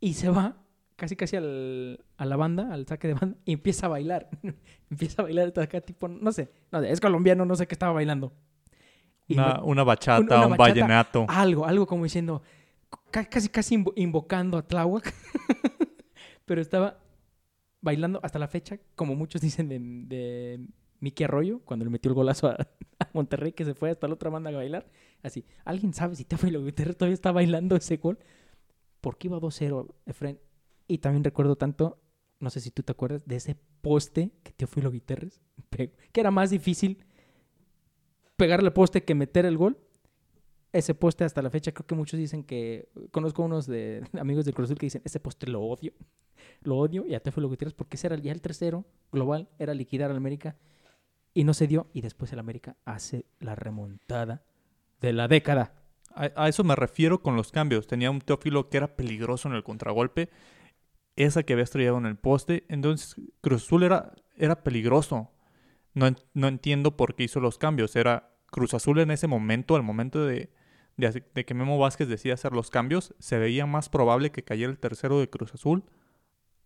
[0.00, 0.56] y se va
[0.96, 4.28] casi casi al- a la banda, al saque de banda, y empieza a bailar.
[4.90, 7.74] empieza a bailar hasta acá, tipo, no sé, no sé, es colombiano, no sé qué
[7.74, 8.32] estaba bailando.
[9.26, 11.26] Y Una, me- una bachata, una- un vallenato.
[11.28, 12.42] algo, algo como diciendo,
[13.10, 15.12] ca- casi casi invo- invocando a Tláhuac,
[16.44, 16.98] pero estaba
[17.80, 20.66] bailando hasta la fecha, como muchos dicen de, de
[21.02, 22.52] Miki Arroyo, cuando le metió el golazo a,
[22.98, 24.86] a Monterrey, que se fue hasta la otra banda a bailar.
[25.22, 28.18] Así, ¿alguien sabe si Teófilo Gutiérrez todavía está bailando ese gol?
[29.00, 30.38] Porque iba 2-0, Efren.
[30.86, 32.00] Y también recuerdo tanto,
[32.38, 36.30] no sé si tú te acuerdas, de ese poste que Teófilo Gutiérrez pegó, que era
[36.30, 37.04] más difícil
[38.36, 39.78] pegarle al poste que meter el gol.
[40.72, 42.88] Ese poste hasta la fecha, creo que muchos dicen que.
[43.10, 45.92] Conozco unos de amigos del Cruz Azul que dicen: Ese poste lo odio.
[46.62, 47.04] Lo odio.
[47.06, 50.56] Y a Teófilo Gutiérrez, porque ese era ya el tercero global, era liquidar al América.
[51.34, 51.88] Y no se dio.
[51.92, 54.42] Y después el América hace la remontada
[55.00, 55.74] de la década.
[56.14, 57.86] A, eso me refiero con los cambios.
[57.86, 60.28] Tenía un Teófilo que era peligroso en el contragolpe.
[61.16, 62.64] Esa que había estrellado en el poste.
[62.68, 65.30] Entonces, Cruz Azul era, era peligroso.
[65.94, 67.96] No, no entiendo por qué hizo los cambios.
[67.96, 70.50] Era Cruz Azul en ese momento, al momento de,
[70.96, 74.78] de, que Memo Vázquez decía hacer los cambios, se veía más probable que cayera el
[74.78, 75.84] tercero de Cruz Azul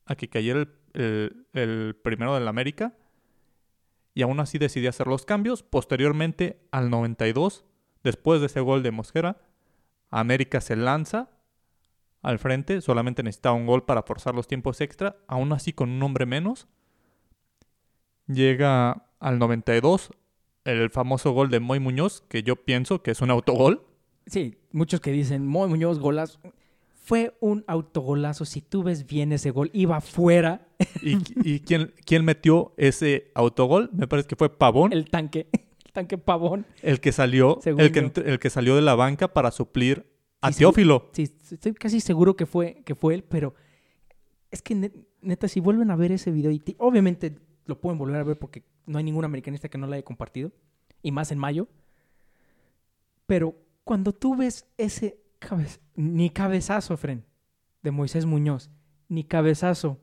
[0.05, 2.97] a que cayera el, el- el primero del América.
[4.17, 5.63] Y aún así decidí hacer los cambios.
[5.63, 7.67] Posteriormente, al 92,
[8.03, 9.37] después de ese gol de Mosquera,
[10.11, 11.29] América se lanza
[12.23, 16.03] al frente, solamente necesitaba un gol para forzar los tiempos extra, aún así con un
[16.03, 16.67] hombre menos.
[18.27, 20.11] Llega al 92
[20.65, 23.87] el famoso gol de Moy Muñoz, que yo pienso que es un autogol.
[24.25, 26.41] Sí, muchos que dicen: Moy Muñoz, golazo.
[27.07, 28.45] Fue un autogolazo.
[28.45, 30.67] Si tú ves bien ese gol, iba fuera
[31.03, 33.91] ¿Y, y quién, quién metió ese autogol?
[33.93, 35.47] Me parece que fue Pavón, el, tanque.
[35.87, 36.67] El tanque pavón.
[37.01, 40.05] que salió, el que, entr- el que salió de la banca para suplir
[40.41, 40.59] a Sí.
[40.59, 41.09] Teófilo.
[41.13, 43.55] Sí, estoy casi seguro que fue, que fue él, pero
[44.51, 44.93] es que ne-
[45.23, 47.37] neta, si vuelven a ver ese video, y obviamente
[47.67, 50.51] lo pueden volver a ver porque no hay ningún americanista que no lo haya compartido,
[51.03, 51.67] y más en mayo,
[53.27, 53.55] pero
[53.85, 55.19] cuando tú ves ese
[55.95, 57.25] ni cabezazo, Fren,
[57.83, 58.71] de Moisés Muñoz,
[59.09, 60.01] ni cabezazo,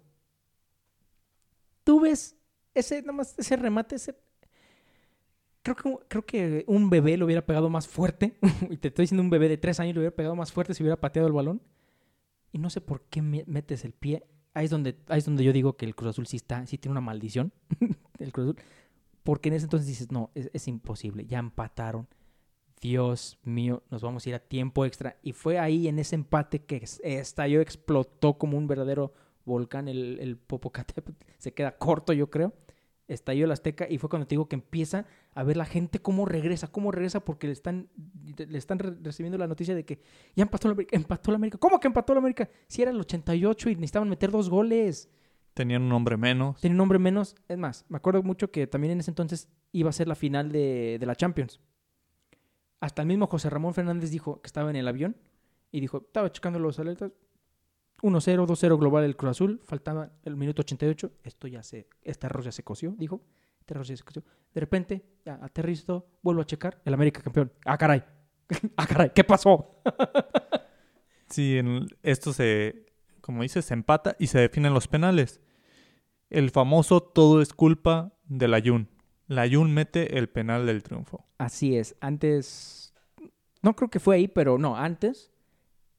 [1.84, 2.36] tú ves
[2.74, 4.16] ese, nada ese remate, ese...
[5.62, 8.38] Creo que, creo que un bebé lo hubiera pegado más fuerte.
[8.70, 10.84] y te estoy diciendo un bebé de tres años lo hubiera pegado más fuerte si
[10.84, 11.62] hubiera pateado el balón.
[12.52, 14.26] Y no sé por qué me- metes el pie.
[14.54, 16.78] Ahí es donde, ahí es donde yo digo que el Cruz Azul sí está, sí
[16.78, 17.54] tiene una maldición.
[18.20, 18.64] el Cruz Azul.
[19.24, 21.26] Porque en ese entonces dices, no, es imposible.
[21.26, 22.10] Ya empataron.
[22.84, 25.16] Dios mío, nos vamos a ir a tiempo extra.
[25.24, 29.14] Y fue ahí en ese empate que es- estalló, explotó como un verdadero
[29.46, 31.14] volcán el, el Popocatépetl.
[31.38, 32.52] Se queda corto, yo creo.
[33.08, 36.26] Estalló el Azteca y fue cuando te digo que empieza a ver la gente cómo
[36.26, 37.88] regresa, cómo regresa porque le están,
[38.38, 40.02] le están re- recibiendo la noticia de que
[40.36, 40.96] ya empató la América.
[40.98, 41.58] Empató la América.
[41.58, 42.50] ¿Cómo que empató la América?
[42.68, 45.10] Si era el 88 y necesitaban meter dos goles.
[45.54, 46.60] Tenían un hombre menos.
[46.60, 47.36] Tenía un nombre menos.
[47.48, 50.52] Es más, me acuerdo mucho que también en ese entonces iba a ser la final
[50.52, 51.60] de, de la Champions.
[52.84, 55.16] Hasta el mismo José Ramón Fernández dijo que estaba en el avión
[55.72, 57.14] y dijo, estaba checando los alertas.
[58.02, 59.62] 1-0, 2-0 global el Cruz Azul.
[59.64, 61.10] Faltaba el minuto 88.
[61.24, 63.22] Esto ya se, este arroz ya se coció, dijo.
[63.58, 64.26] Este arroz ya se coció.
[64.54, 66.82] De repente, ya aterrizo, vuelvo a checar.
[66.84, 67.54] El América campeón.
[67.64, 68.04] Ah, caray.
[68.76, 69.12] ah, caray.
[69.16, 69.82] ¿Qué pasó?
[71.30, 71.60] Sí,
[72.04, 72.86] esto se,
[73.20, 75.42] como dices, se empata y se definen los penales.
[76.30, 78.93] El famoso todo es culpa del Ayun.
[79.28, 81.26] La Ayun mete el penal del triunfo.
[81.38, 81.96] Así es.
[82.02, 82.94] Antes,
[83.62, 85.32] no creo que fue ahí, pero no, antes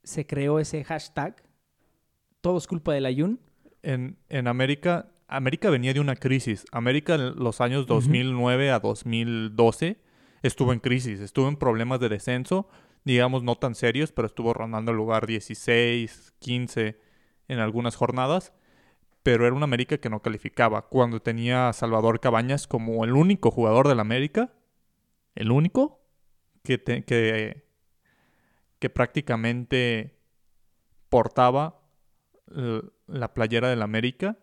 [0.04, 1.42] se creó ese hashtag,
[2.40, 3.40] todo es culpa del Ayun.
[3.82, 6.64] En, en América, América venía de una crisis.
[6.72, 9.98] América en los años 2009 a 2012
[10.42, 12.68] estuvo en crisis, estuvo en problemas de descenso,
[13.04, 17.00] digamos no tan serios, pero estuvo rondando el lugar 16, 15
[17.48, 18.52] en algunas jornadas.
[19.24, 20.82] Pero era una América que no calificaba.
[20.88, 24.52] Cuando tenía a Salvador Cabañas como el único jugador del América,
[25.34, 26.00] el único,
[26.62, 27.64] que, que,
[28.78, 30.16] que prácticamente
[31.08, 31.80] portaba
[33.06, 34.38] la playera del América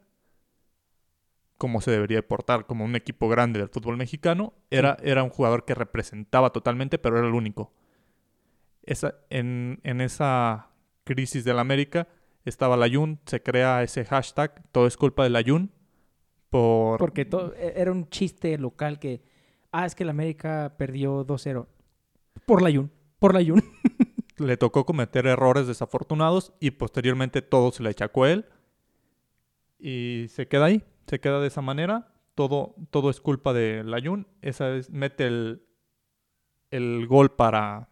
[1.62, 4.56] como se debería portar, como un equipo grande del fútbol mexicano.
[4.72, 7.72] Era, era un jugador que representaba totalmente, pero era el único.
[8.82, 10.72] Esa, en, en esa
[11.04, 12.08] crisis del América
[12.46, 15.72] estaba la Jun, se crea ese hashtag, todo es culpa de la Jun.
[16.50, 16.98] Por...
[16.98, 19.22] Porque todo, e, era un chiste local que,
[19.72, 21.68] ah, es que el América perdió 2-0.
[22.46, 23.64] Por la Jun, por la Jun.
[24.42, 28.46] le tocó cometer errores desafortunados y posteriormente todo se le echacó a él.
[29.80, 32.14] Y se queda ahí, se queda de esa manera.
[32.36, 34.28] Todo, todo es culpa de Layun.
[34.42, 35.64] Esa es, mete el,
[36.70, 37.90] el gol para,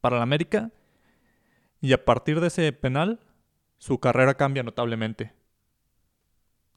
[0.00, 0.72] para la América.
[1.80, 3.20] Y a partir de ese penal,
[3.78, 5.32] su carrera cambia notablemente.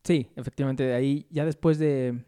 [0.04, 0.84] Sí, efectivamente.
[0.84, 2.24] De ahí, ya después de,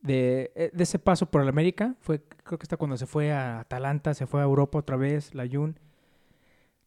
[0.00, 3.32] de, eh, de, ese paso por el América, fue, creo que está cuando se fue
[3.32, 5.78] a Atalanta, se fue a Europa otra vez, Layun.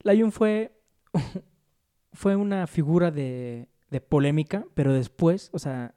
[0.02, 0.72] Layun fue,
[2.14, 5.96] fue una figura de, de polémica, pero después, o sea,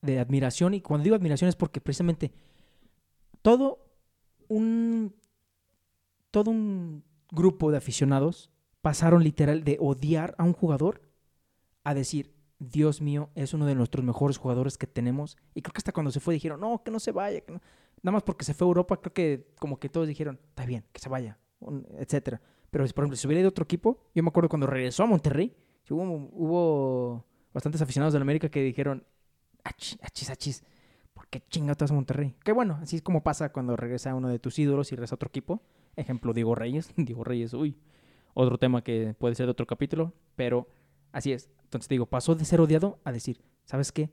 [0.00, 0.74] de admiración.
[0.74, 2.32] Y cuando digo admiración es porque precisamente
[3.42, 3.84] todo
[4.48, 5.14] un,
[6.30, 11.02] todo un grupo de aficionados pasaron literal de odiar a un jugador
[11.82, 15.36] a decir, Dios mío, es uno de nuestros mejores jugadores que tenemos.
[15.54, 17.40] Y creo que hasta cuando se fue dijeron, no, que no se vaya.
[17.40, 17.52] Que
[18.02, 20.84] Nada más porque se fue a Europa, creo que como que todos dijeron, está bien,
[20.92, 21.38] que se vaya,
[21.98, 22.40] etcétera.
[22.70, 25.54] Pero, por ejemplo, si hubiera ido otro equipo, yo me acuerdo cuando regresó a Monterrey,
[25.90, 26.02] hubo,
[26.32, 29.04] hubo bastantes aficionados de la América que dijeron,
[29.62, 30.64] achis, achis, achis,
[31.12, 32.34] ¿por qué chingados a Monterrey?
[32.42, 35.16] Que bueno, así es como pasa cuando regresa uno de tus ídolos y regresa a
[35.16, 35.62] otro equipo.
[35.96, 36.92] Ejemplo, Diego Reyes.
[36.96, 37.76] Diego Reyes, uy,
[38.34, 40.68] otro tema que puede ser de otro capítulo, pero
[41.12, 41.50] así es.
[41.64, 44.10] Entonces digo, pasó de ser odiado a decir, ¿sabes qué?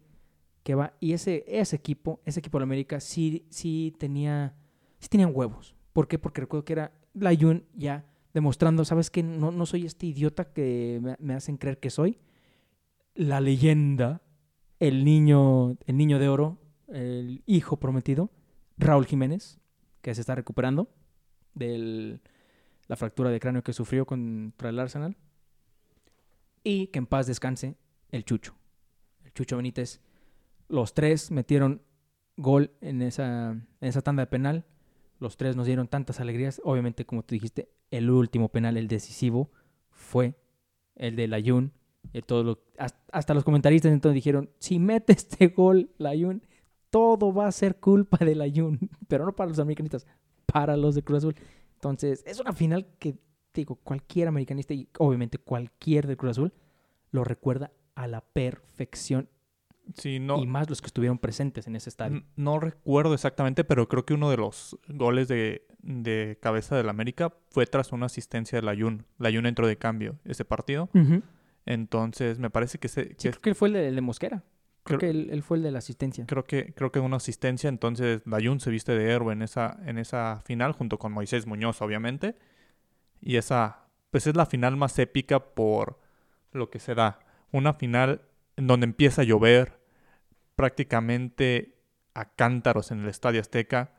[0.63, 0.93] Que va.
[0.99, 4.55] Y ese, ese equipo, ese equipo de América, sí, sí tenía,
[4.99, 5.75] sí tenían huevos.
[5.93, 6.19] ¿Por qué?
[6.19, 9.23] Porque recuerdo que era la Jun ya demostrando, ¿sabes qué?
[9.23, 12.19] No, no soy este idiota que me, me, hacen creer que soy.
[13.15, 14.21] La leyenda,
[14.79, 16.57] el niño, el niño de oro,
[16.87, 18.29] el hijo prometido,
[18.77, 19.59] Raúl Jiménez,
[20.01, 20.89] que se está recuperando
[21.53, 22.19] de
[22.87, 25.15] la fractura de cráneo que sufrió contra el Arsenal
[26.63, 27.75] y que en paz descanse
[28.09, 28.55] el Chucho.
[29.23, 30.01] El Chucho Benítez.
[30.67, 31.81] Los tres metieron
[32.37, 34.65] gol en esa, en esa tanda de penal.
[35.19, 36.61] Los tres nos dieron tantas alegrías.
[36.63, 39.51] Obviamente, como tú dijiste, el último penal, el decisivo,
[39.91, 40.35] fue
[40.95, 41.73] el de Layun.
[42.25, 42.63] Todo
[43.11, 46.41] hasta los comentaristas entonces dijeron, si mete este gol, Layun,
[46.89, 48.89] todo va a ser culpa de Layun.
[49.07, 50.07] Pero no para los americanistas,
[50.51, 51.35] para los de Cruz Azul.
[51.75, 53.15] Entonces, es una final que
[53.53, 56.53] digo, cualquier americanista y obviamente cualquier de Cruz Azul
[57.11, 59.29] lo recuerda a la perfección.
[59.95, 62.23] Sí, no, y más los que estuvieron presentes en ese estadio.
[62.35, 67.33] No recuerdo exactamente, pero creo que uno de los goles de, de cabeza del América
[67.49, 69.05] fue tras una asistencia de Layun.
[69.17, 70.89] Layun entró de cambio ese partido.
[71.65, 72.87] Entonces, me parece que...
[72.87, 74.43] Se, que creo que fue el de, el de Mosquera.
[74.97, 76.25] Creo, que él, él, fue el de la asistencia.
[76.25, 79.97] Creo que, creo que una asistencia, entonces Layun se viste de héroe en esa, en
[79.97, 82.35] esa final, junto con Moisés Muñoz, obviamente.
[83.21, 85.99] Y esa, pues es la final más épica por
[86.51, 87.19] lo que se da.
[87.51, 88.21] Una final
[88.57, 89.79] en donde empieza a llover
[90.55, 91.77] prácticamente
[92.13, 93.93] a cántaros en el Estadio Azteca.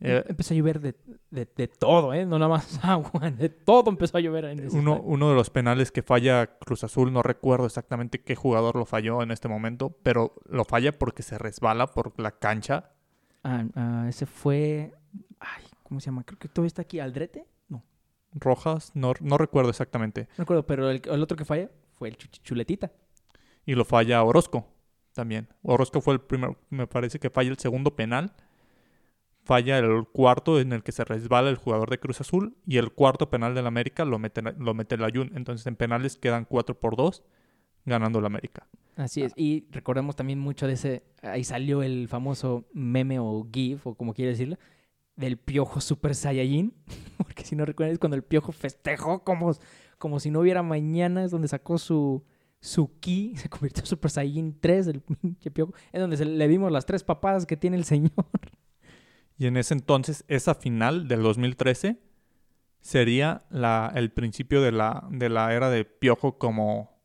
[0.00, 0.94] Eh, empezó a llover de,
[1.30, 2.24] de, todo, ¿eh?
[2.24, 5.50] No nada más agua, de todo empezó a llover en ese uno, uno de los
[5.50, 9.90] penales que falla Cruz Azul, no recuerdo exactamente qué jugador lo falló en este momento,
[10.04, 12.92] pero lo falla porque se resbala por la cancha.
[13.42, 14.92] Ah, ah ese fue...
[15.40, 16.22] Ay, ¿cómo se llama?
[16.24, 17.46] Creo que todavía está aquí, Aldrete.
[18.34, 20.28] Rojas, no, no recuerdo exactamente.
[20.36, 22.92] No recuerdo, pero el, otro que falla fue el Chuletita.
[23.64, 24.66] Y lo falla Orozco
[25.12, 25.48] también.
[25.62, 28.32] Orozco fue el primero, me parece que falla el segundo penal.
[29.48, 32.54] Falla el cuarto en el que se resbala el jugador de Cruz Azul.
[32.66, 35.32] Y el cuarto penal del América lo mete, lo mete el Ayun.
[35.34, 37.24] Entonces en penales quedan 4 por 2
[37.86, 38.68] ganando el América.
[38.96, 39.32] Así es.
[39.36, 41.02] Y recordemos también mucho de ese.
[41.22, 44.58] Ahí salió el famoso meme o GIF, o como quiere decirlo,
[45.16, 46.74] del piojo Super Saiyajin.
[47.16, 49.54] Porque si no recuerdas, cuando el piojo festejó como,
[49.96, 52.22] como si no hubiera mañana, es donde sacó su,
[52.60, 55.72] su ki, se convirtió en Super Saiyajin 3, el pinche piojo.
[55.90, 58.12] Es donde le vimos las tres papadas que tiene el señor.
[59.38, 61.96] Y en ese entonces, esa final del 2013
[62.80, 66.98] sería la, el principio de la, de la era de Piojo como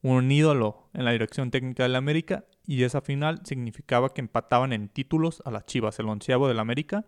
[0.00, 2.46] un ídolo en la dirección técnica del América.
[2.66, 7.04] Y esa final significaba que empataban en títulos a las Chivas, el onceavo del América,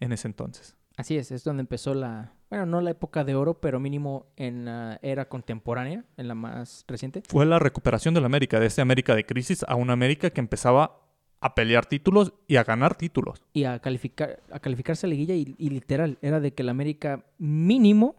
[0.00, 0.76] en ese entonces.
[0.96, 4.64] Así es, es donde empezó la, bueno, no la época de oro, pero mínimo en
[4.64, 7.22] la era contemporánea, en la más reciente.
[7.28, 11.07] Fue la recuperación del América, de ese América de crisis a una América que empezaba
[11.40, 13.44] a pelear títulos y a ganar títulos.
[13.52, 18.16] Y a calificar, a calificarse a liguilla y, literal, era de que el América mínimo,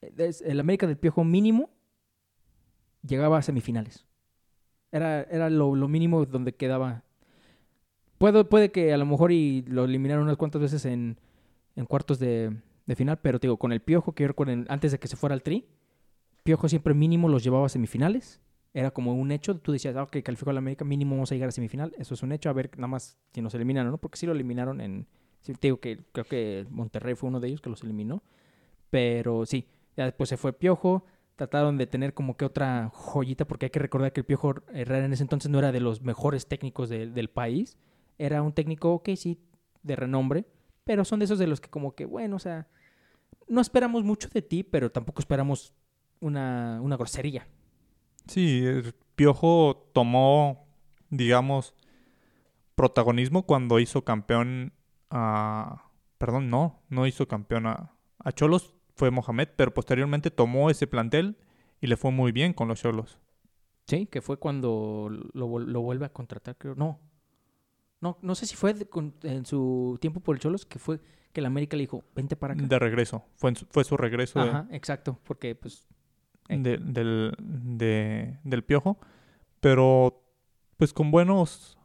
[0.00, 1.70] el América del Piojo mínimo,
[3.06, 4.06] llegaba a semifinales.
[4.90, 7.04] Era, era lo, mínimo donde quedaba.
[8.18, 11.18] Puede, puede que a lo mejor y lo eliminaron unas cuantas veces en,
[11.76, 12.56] en cuartos de,
[12.96, 14.32] final, pero digo, con el Piojo, que
[14.68, 15.66] antes de que se fuera al Tri,
[16.42, 18.40] Piojo siempre mínimo los llevaba a semifinales.
[18.76, 19.56] Era como un hecho.
[19.56, 21.94] Tú decías, ah, ok, calificó al América, mínimo vamos a llegar a semifinal.
[21.96, 22.50] Eso es un hecho.
[22.50, 25.06] A ver, nada más si nos eliminan o no, porque sí lo eliminaron en.
[25.46, 28.22] te digo que creo que Monterrey fue uno de ellos que los eliminó.
[28.90, 29.66] Pero sí,
[29.96, 31.06] ya después se fue Piojo.
[31.36, 35.06] Trataron de tener como que otra joyita, porque hay que recordar que el Piojo Herrera
[35.06, 37.78] en ese entonces no era de los mejores técnicos de- del país.
[38.18, 39.38] Era un técnico, ok, sí,
[39.82, 40.44] de renombre,
[40.84, 42.68] pero son de esos de los que como que, bueno, o sea,
[43.48, 45.74] no esperamos mucho de ti, pero tampoco esperamos
[46.20, 47.46] una, una grosería.
[48.26, 50.66] Sí, el Piojo tomó,
[51.10, 51.74] digamos,
[52.74, 54.72] protagonismo cuando hizo campeón
[55.10, 55.82] a...
[56.18, 61.36] Perdón, no, no hizo campeón a, a Cholos, fue Mohamed, pero posteriormente tomó ese plantel
[61.80, 63.18] y le fue muy bien con los Cholos.
[63.86, 66.74] Sí, que fue cuando lo, lo vuelve a contratar, creo.
[66.74, 66.98] No.
[68.00, 71.00] No, no sé si fue de- con- en su tiempo por el Cholos, que fue
[71.32, 72.62] que el América le dijo, vente para acá.
[72.66, 75.86] De regreso, fue, en su- fue su regreso de- Ajá, exacto, porque pues.
[76.48, 78.98] De- del, de- del Piojo,
[79.60, 80.22] pero
[80.76, 81.78] pues con buenos,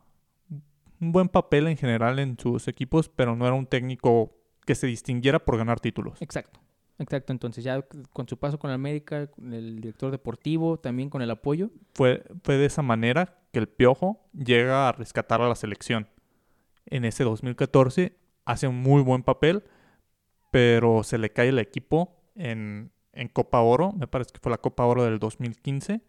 [0.99, 4.35] un buen papel en general en sus equipos, pero no era un técnico
[4.65, 6.21] que se distinguiera por ganar títulos.
[6.21, 6.59] Exacto,
[6.99, 7.31] exacto.
[7.33, 7.81] Entonces ya
[8.13, 11.71] con su paso con América, con el director deportivo, también con el apoyo.
[11.93, 16.07] Fue, fue de esa manera que el Piojo llega a rescatar a la selección.
[16.85, 19.63] En ese 2014 hace un muy buen papel,
[20.51, 24.57] pero se le cae el equipo en, en Copa Oro, me parece que fue la
[24.57, 26.01] Copa Oro del 2015,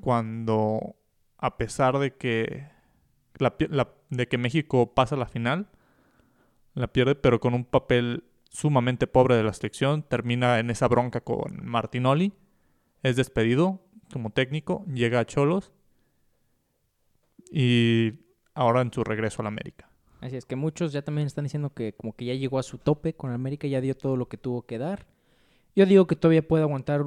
[0.00, 0.96] cuando
[1.38, 2.66] a pesar de que,
[3.38, 3.54] la
[4.10, 5.68] de que México pasa a la final,
[6.74, 11.20] la pierde, pero con un papel sumamente pobre de la selección, termina en esa bronca
[11.20, 12.32] con Martinoli,
[13.02, 13.80] es despedido
[14.12, 15.72] como técnico, llega a Cholos
[17.50, 18.12] y
[18.54, 19.88] ahora en su regreso a la América.
[20.20, 22.76] Así es que muchos ya también están diciendo que como que ya llegó a su
[22.78, 25.06] tope con América, ya dio todo lo que tuvo que dar.
[25.80, 27.06] Yo digo que todavía puede aguantar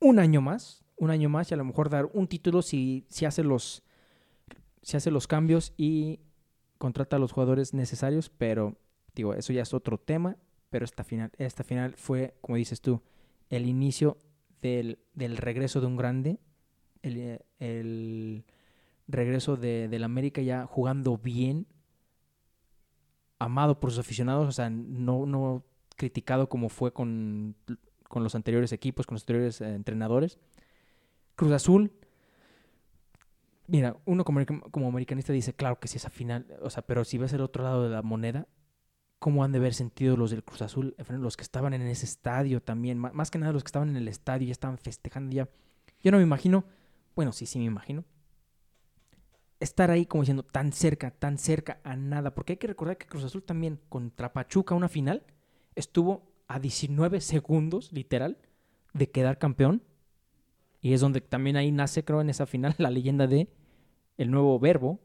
[0.00, 3.26] un, año más, un año más y a lo mejor dar un título si, si
[3.26, 3.82] hace los
[4.80, 6.20] si hace los cambios y
[6.78, 8.78] contrata a los jugadores necesarios, pero
[9.14, 10.38] digo, eso ya es otro tema,
[10.70, 13.02] pero esta final, esta final fue, como dices tú,
[13.50, 14.16] el inicio
[14.62, 16.38] del, del regreso de un grande,
[17.02, 18.46] el, el
[19.06, 21.66] regreso de, del América ya jugando bien,
[23.38, 25.62] amado por sus aficionados, o sea, no, no
[25.94, 27.56] criticado como fue con,
[28.08, 30.38] con los anteriores equipos, con los anteriores eh, entrenadores.
[31.36, 31.92] Cruz Azul,
[33.66, 37.18] mira, uno como, como americanista dice, claro que sí, esa final, o sea, pero si
[37.18, 38.46] ves el otro lado de la moneda,
[39.18, 40.96] ¿cómo han de haber sentido los del Cruz Azul?
[41.08, 43.96] Los que estaban en ese estadio también, ma- más que nada los que estaban en
[43.96, 45.48] el estadio, ya estaban festejando ya.
[46.02, 46.64] Yo no me imagino,
[47.14, 48.04] bueno, sí, sí me imagino,
[49.60, 52.34] estar ahí como diciendo tan cerca, tan cerca a nada.
[52.34, 55.22] Porque hay que recordar que Cruz Azul también contra Pachuca, una final,
[55.74, 58.38] estuvo a 19 segundos, literal,
[58.92, 59.82] de quedar campeón.
[60.80, 63.48] Y es donde también ahí nace, creo, en esa final, la leyenda de
[64.18, 65.00] el nuevo verbo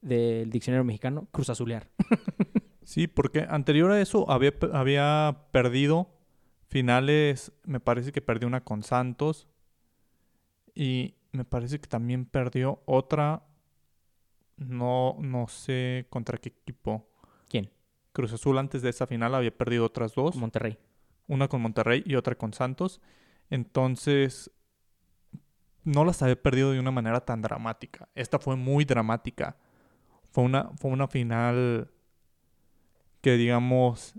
[0.00, 1.88] del diccionario mexicano, Cruz Azulear.
[2.84, 6.08] Sí, porque anterior a eso había, había perdido
[6.66, 9.46] finales, me parece que perdió una con Santos
[10.74, 13.46] y me parece que también perdió otra,
[14.56, 17.08] no, no sé contra qué equipo.
[18.12, 20.78] Cruz Azul antes de esa final había perdido otras dos, Monterrey.
[21.28, 23.00] una con Monterrey y otra con Santos.
[23.48, 24.50] Entonces,
[25.84, 28.08] no las había perdido de una manera tan dramática.
[28.14, 29.56] Esta fue muy dramática.
[30.30, 31.90] Fue una, fue una final
[33.20, 34.14] que, digamos,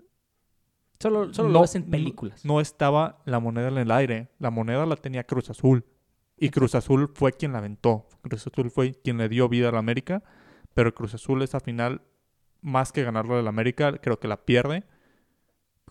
[1.00, 2.46] Solo, solo no- lo ves en no- películas.
[2.46, 4.30] No estaba la moneda en el aire.
[4.40, 5.86] La moneda la tenía Cruz Azul.
[6.38, 8.08] Y Cruz Azul fue quien la aventó.
[8.22, 10.24] Cruz Azul fue quien le dio vida a la América.
[10.74, 12.02] Pero Cruz Azul esa final,
[12.64, 14.84] más que ganarlo del América, creo que la pierde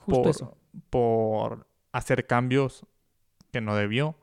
[0.00, 0.56] Justo por, eso.
[0.90, 2.86] por hacer cambios
[3.52, 4.16] que no debió.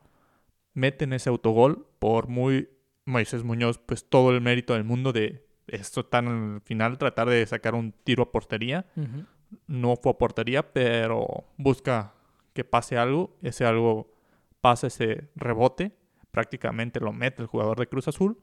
[0.73, 2.69] Meten ese autogol por muy
[3.05, 7.45] Moisés Muñoz, pues todo el mérito del mundo de esto tan al final, tratar de
[7.45, 8.85] sacar un tiro a portería.
[9.67, 12.13] No fue a portería, pero busca
[12.53, 13.37] que pase algo.
[13.41, 14.11] Ese algo
[14.61, 15.95] pasa ese rebote.
[16.31, 18.37] Prácticamente lo mete el jugador de Cruz Azul.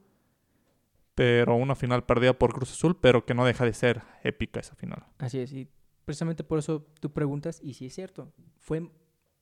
[1.16, 4.76] Pero una final perdida por Cruz Azul, pero que no deja de ser épica esa
[4.76, 5.04] final.
[5.18, 5.68] Así es, y
[6.04, 8.88] precisamente por eso tú preguntas, y sí es cierto, fue,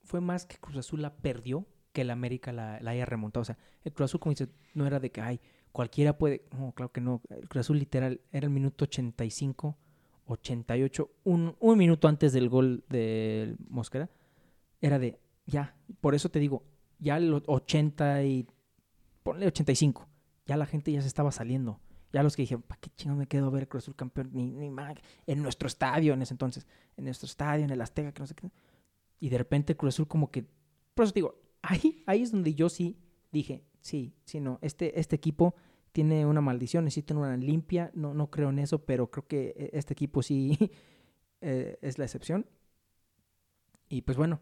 [0.04, 3.42] fue más que Cruz Azul la perdió que el América la, la haya remontado.
[3.42, 5.40] O sea, el Cruz Azul, como dices, no era de que, ay,
[5.72, 6.44] cualquiera puede.
[6.56, 7.20] No, claro que no.
[7.28, 9.76] El Cruz Azul literal era el minuto 85,
[10.26, 14.08] 88, un, un minuto antes del gol del Mosquera.
[14.80, 16.62] Era de, ya, por eso te digo,
[16.98, 18.46] ya el 80 y.
[19.22, 20.06] Ponle 85.
[20.46, 21.80] Ya la gente ya se estaba saliendo.
[22.12, 24.30] Ya los que dijeron, ¿para qué chingado me quedo a ver el Cruz Azul campeón?
[24.32, 24.94] Ni, ni más.
[25.26, 26.66] En nuestro estadio en ese entonces.
[26.96, 28.50] En nuestro estadio, en el Azteca, que no sé qué.
[29.18, 30.46] Y de repente el Cruz Azul como que...
[30.94, 32.98] Por eso digo, ahí, ahí es donde yo sí
[33.32, 34.58] dije, sí, sí, no.
[34.62, 35.54] Este, este equipo
[35.92, 37.90] tiene una maldición, necesita una limpia.
[37.94, 40.58] No, no creo en eso, pero creo que eh, este equipo sí
[41.40, 42.46] eh, es la excepción.
[43.88, 44.40] Y pues bueno,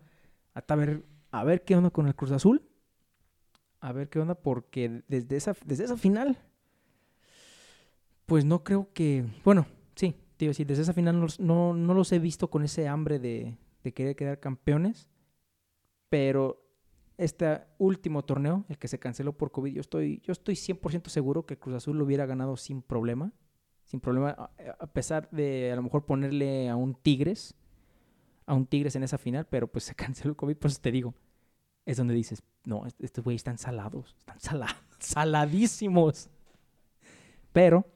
[0.54, 2.68] hasta ver, a ver qué onda con el Cruz Azul.
[3.82, 6.38] A ver qué onda, porque desde esa, desde esa final,
[8.26, 9.24] pues no creo que.
[9.44, 9.66] Bueno,
[9.96, 13.18] sí, te iba desde esa final no, no, no los he visto con ese hambre
[13.18, 15.08] de, de querer quedar campeones.
[16.08, 16.64] Pero
[17.18, 21.44] este último torneo, el que se canceló por COVID, yo estoy, yo estoy 100% seguro
[21.44, 23.32] que Cruz Azul lo hubiera ganado sin problema.
[23.84, 24.30] Sin problema,
[24.78, 27.56] a, pesar de a lo mejor ponerle a un Tigres,
[28.46, 30.92] a un Tigres en esa final, pero pues se canceló el COVID, por eso te
[30.92, 31.14] digo,
[31.84, 36.28] es donde dices, no, est- estos güeyes están salados, están sala- saladísimos.
[37.52, 37.86] Pero,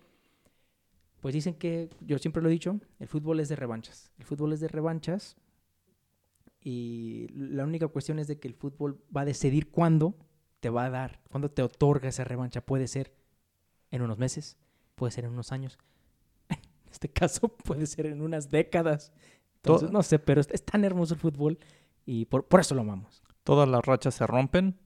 [1.20, 4.12] pues dicen que, yo siempre lo he dicho, el fútbol es de revanchas.
[4.18, 5.36] El fútbol es de revanchas
[6.60, 10.14] y la única cuestión es de que el fútbol va a decidir cuándo
[10.60, 12.60] te va a dar, cuándo te otorga esa revancha.
[12.60, 13.12] Puede ser
[13.90, 14.56] en unos meses,
[14.94, 15.78] puede ser en unos años.
[16.86, 19.12] En este caso puede ser en unas décadas.
[19.56, 21.58] Entonces, no sé, pero es, es tan hermoso el fútbol
[22.06, 23.22] y por, por eso lo amamos.
[23.46, 24.76] Todas las rachas se rompen.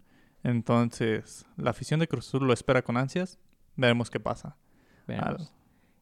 [0.42, 3.38] Entonces, la afición de Cruz Azul lo espera con ansias.
[3.74, 4.58] Veremos qué pasa.
[5.08, 5.54] Veamos.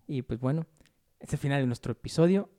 [0.09, 0.66] Y pues bueno,
[1.20, 2.50] este es el final de nuestro episodio.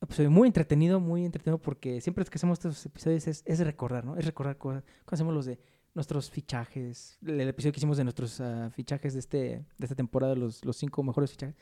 [0.00, 4.16] Episodio muy entretenido, muy entretenido porque siempre que hacemos estos episodios es, es recordar, ¿no?
[4.16, 4.82] Es recordar cosas.
[4.82, 5.60] Cuando hacemos los de
[5.94, 10.34] nuestros fichajes, el episodio que hicimos de nuestros ah, fichajes de, este, de esta temporada,
[10.34, 11.54] los, los cinco mejores fichajes,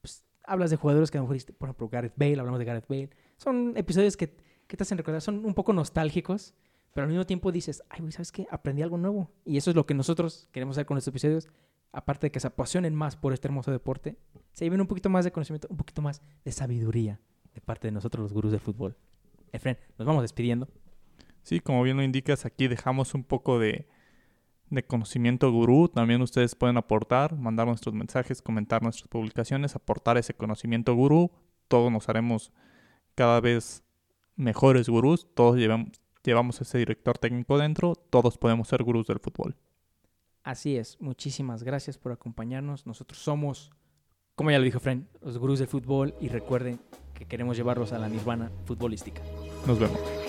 [0.00, 2.86] pues hablas de jugadores que a lo mejor, por ejemplo, Gareth Bale, hablamos de Gareth
[2.86, 3.10] Bale.
[3.36, 4.36] Son episodios que,
[4.68, 6.54] que te hacen recordar, son un poco nostálgicos,
[6.92, 8.46] pero al mismo tiempo dices, ay, güey, ¿sabes qué?
[8.50, 9.30] Aprendí algo nuevo.
[9.44, 11.48] Y eso es lo que nosotros queremos hacer con estos episodios,
[11.92, 14.16] aparte de que se apasionen más por este hermoso deporte,
[14.52, 17.20] se lleven un poquito más de conocimiento, un poquito más de sabiduría
[17.54, 18.96] de parte de nosotros los gurús del fútbol.
[19.52, 20.68] Efren, nos vamos despidiendo.
[21.42, 23.88] Sí, como bien lo indicas, aquí dejamos un poco de,
[24.70, 25.88] de conocimiento gurú.
[25.88, 31.30] También ustedes pueden aportar, mandar nuestros mensajes, comentar nuestras publicaciones, aportar ese conocimiento gurú.
[31.68, 32.52] Todos nos haremos
[33.14, 33.82] cada vez
[34.36, 35.26] mejores gurús.
[35.34, 37.94] Todos llevamos, llevamos ese director técnico dentro.
[37.94, 39.56] Todos podemos ser gurús del fútbol.
[40.42, 42.86] Así es, muchísimas gracias por acompañarnos.
[42.86, 43.70] Nosotros somos,
[44.34, 46.80] como ya lo dijo Fren, los gurús del fútbol y recuerden
[47.14, 49.22] que queremos llevarlos a la nirvana futbolística.
[49.66, 50.21] Nos vemos.